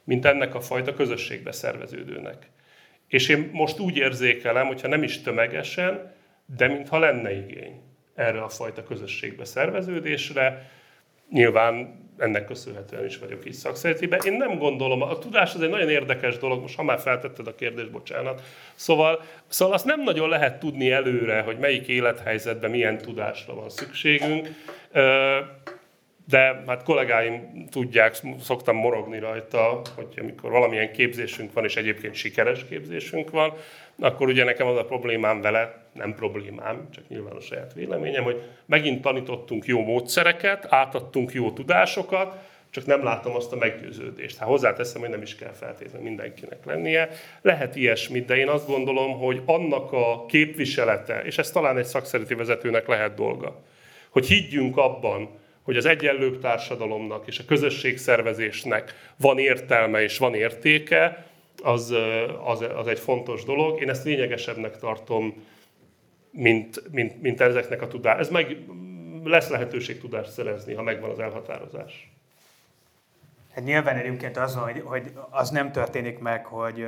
[0.03, 2.49] mint ennek a fajta közösségbe szerveződőnek.
[3.07, 6.13] És én most úgy érzékelem, hogyha nem is tömegesen,
[6.57, 7.81] de mintha lenne igény
[8.15, 10.71] erre a fajta közösségbe szerveződésre.
[11.29, 14.19] Nyilván ennek köszönhetően is vagyok így szakszeretiben.
[14.25, 17.55] Én nem gondolom, a tudás az egy nagyon érdekes dolog, most ha már feltetted a
[17.55, 18.41] kérdést, bocsánat.
[18.75, 24.49] Szóval, szóval azt nem nagyon lehet tudni előre, hogy melyik élethelyzetben milyen tudásra van szükségünk.
[26.29, 32.65] De hát kollégáim tudják, szoktam morogni rajta, hogy amikor valamilyen képzésünk van, és egyébként sikeres
[32.69, 33.53] képzésünk van,
[33.99, 38.41] akkor ugye nekem az a problémám vele, nem problémám, csak nyilván a saját véleményem, hogy
[38.65, 42.35] megint tanítottunk jó módszereket, átadtunk jó tudásokat,
[42.69, 44.37] csak nem látom azt a meggyőződést.
[44.37, 47.09] Hát hozzáteszem, hogy nem is kell feltétlenül mindenkinek lennie.
[47.41, 52.33] Lehet ilyesmit, de én azt gondolom, hogy annak a képviselete, és ez talán egy szakszereti
[52.33, 53.61] vezetőnek lehet dolga,
[54.13, 55.29] hogy higgyünk abban,
[55.63, 61.27] hogy az egyenlőbb társadalomnak és a közösségszervezésnek van értelme és van értéke,
[61.63, 61.93] az,
[62.43, 63.81] az, az egy fontos dolog.
[63.81, 65.43] Én ezt lényegesebbnek tartom,
[66.31, 68.19] mint, mint, mint ezeknek a tudás.
[68.19, 68.57] Ez meg
[69.23, 72.11] lesz lehetőség tudást szerezni, ha megvan az elhatározás.
[73.53, 76.85] Hát nyilván egyébként az, hogy, hogy az nem történik meg, hogy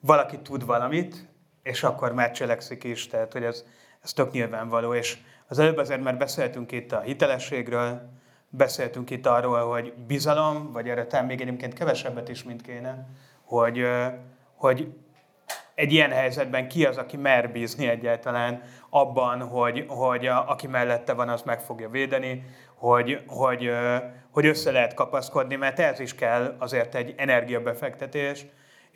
[0.00, 1.28] valaki tud valamit,
[1.62, 3.64] és akkor már cselekszik is, tehát hogy ez,
[4.02, 5.16] ez tök nyilvánvaló, és
[5.48, 8.00] az előbb azért már beszéltünk itt a hitelességről,
[8.48, 13.06] beszéltünk itt arról, hogy bizalom, vagy erre talán még egyébként kevesebbet is, mint kéne,
[13.44, 13.86] hogy,
[14.54, 14.92] hogy
[15.74, 21.12] egy ilyen helyzetben ki az, aki mer bízni egyáltalán abban, hogy, hogy a, aki mellette
[21.12, 22.44] van, az meg fogja védeni,
[22.74, 23.70] hogy, hogy,
[24.30, 28.46] hogy össze lehet kapaszkodni, mert ez is kell azért egy energiabefektetés,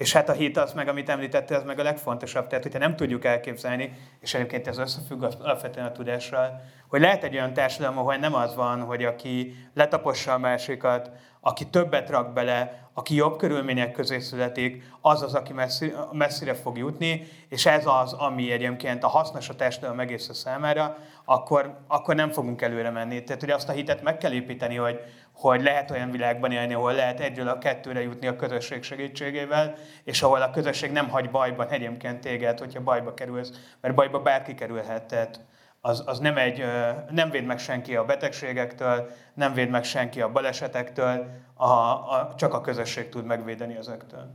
[0.02, 2.46] és hát a hit az meg, amit említette, ez meg a legfontosabb.
[2.46, 7.34] Tehát, hogyha nem tudjuk elképzelni, és egyébként ez összefügg alapvetően a tudással, hogy lehet egy
[7.34, 11.10] olyan társadalom, ahol nem az van, hogy aki letapossa a másikat,
[11.44, 16.78] aki többet rak bele, aki jobb körülmények közé születik, az az, aki messzi, messzire fog
[16.78, 22.30] jutni, és ez az, ami egyébként a hasznos a társadalom egész számára, akkor, akkor nem
[22.30, 23.24] fogunk előre menni.
[23.24, 25.00] Tehát, hogy azt a hitet meg kell építeni, hogy,
[25.32, 29.74] hogy lehet olyan világban élni, ahol lehet egyről a kettőre jutni a közösség segítségével,
[30.04, 34.54] és ahol a közösség nem hagy bajban egyébként téged, hogyha bajba kerülsz, mert bajba bárki
[34.54, 35.04] kerülhet.
[35.04, 35.40] Tehát
[35.84, 36.64] az, az nem, egy,
[37.10, 42.54] nem véd meg senki a betegségektől, nem véd meg senki a balesetektől, a, a, csak
[42.54, 44.30] a közösség tud megvédeni ezektől.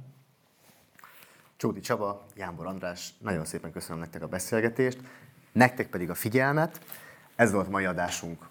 [1.58, 5.00] Csódi Csaba, Jánbor András, nagyon szépen köszönöm nektek a beszélgetést,
[5.52, 6.80] nektek pedig a figyelmet.
[7.36, 8.50] Ez volt mai adásunk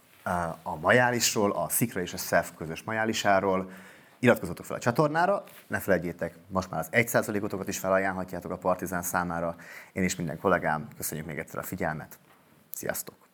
[0.63, 3.71] a majálisról, a Szikra és a SZEF közös majálisáról.
[4.19, 9.57] Iratkozzatok fel a csatornára, ne felejtjétek, most már az 1%-otokat is felajánlhatjátok a Partizán számára.
[9.93, 12.19] Én és minden kollégám, köszönjük még egyszer a figyelmet.
[12.77, 13.26] Sziasztok!